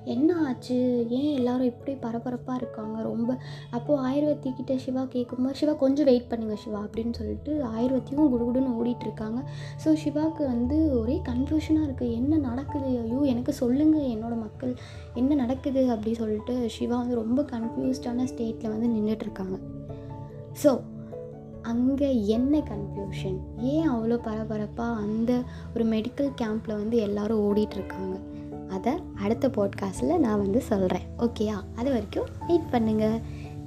என்ன 0.06 0.36
ஆச்சு? 0.48 1.08
ஏன் 1.10 1.36
எல்லாரும் 1.36 1.66
இப்படி 1.66 1.98
பரபரப்பாக 1.98 2.60
இருக்காங்க? 2.60 3.02
ரொம்ப 3.02 3.38
அப்போது 3.70 4.04
ஆயுர்வேதி 4.08 4.56
கிட்ட 4.56 4.78
சிவா 4.78 5.04
கேட்கும்போது 5.04 5.56
சிவா 5.56 5.74
கொஞ்சம் 5.74 6.06
வெயிட் 6.06 6.28
பண்ணுங்க 6.28 6.56
சிவா 6.56 6.84
அப்படின்னு 6.84 7.14
சொல்லிட்டு 7.14 7.64
ஆயுர்வத்தியும் 7.64 8.32
குடுகுடுன்னு 8.34 8.76
ஓடிட்டு 8.80 9.00
இருக்காங்க. 9.00 9.50
ஸோ 9.86 9.94
சிவாவுக்கு 9.94 10.46
வந்து 10.46 11.00
ஒரே 11.00 11.22
கன்ஃபியூஷனாக 11.30 11.88
இருக்குது 11.88 12.12
என்ன 12.12 12.38
நடக்குது? 12.38 13.02
ஐயோ 13.02 13.20
எனக்கு 13.20 13.54
சொல்லுங்கள் 13.54 14.02
என்னோட 14.02 14.38
மக்கள் 14.40 14.76
என்ன 15.14 15.36
நடக்குது? 15.36 15.92
அப்படி 15.92 16.14
சொல்லிட்டு 16.14 16.70
சிவா 16.70 16.98
வந்து 16.98 17.16
ரொம்ப 17.16 17.42
கன்ஃபியூஸ்டான 17.42 18.24
ஸ்டேட்டில் 18.24 18.70
வந்து 18.70 18.88
நின்றுட்டு 18.88 19.22
இருக்காங்க. 19.22 19.58
ஸோ 20.64 20.82
அங்கே 21.62 22.26
என்ன 22.26 22.58
கன்ஃபியூஷன் 22.58 23.40
ஏன் 23.58 23.90
அவ்வளோ 23.90 24.24
பரபரப்பாக 24.24 25.00
அந்த 25.00 25.42
ஒரு 25.76 25.86
மெடிக்கல் 25.86 26.32
கேம்பில் 26.42 26.78
வந்து 26.78 26.98
எல்லோரும் 26.98 27.42
ஓடிட்டுருக்காங்க 27.48 28.18
அதை 28.72 28.94
அடுத்த 29.22 29.48
பாட்காஸ்ட்டில் 29.48 30.18
நான் 30.18 30.38
வந்து 30.38 30.62
சொல்கிறேன் 30.62 31.08
ஓகேயா 31.18 31.56
அது 31.76 31.90
வரைக்கும் 31.90 32.28
வெயிட் 32.48 32.72
பண்ணுங்கள் 32.72 33.20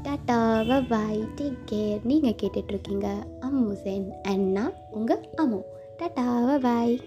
டாட்டா 0.03 0.88
பாய் 0.88 1.21
டேக் 1.37 1.62
கேர் 1.73 2.05
நீங்கள் 2.05 2.38
கேட்டுட்ருக்கீங்க 2.43 3.09
அம்முசேன் 3.40 4.11
அண்ட் 4.23 4.51
நான் 4.51 4.73
உங்கள் 4.90 5.29
அம்மு. 5.37 5.61
டாட்டா 5.99 6.59
பாய் 6.59 7.01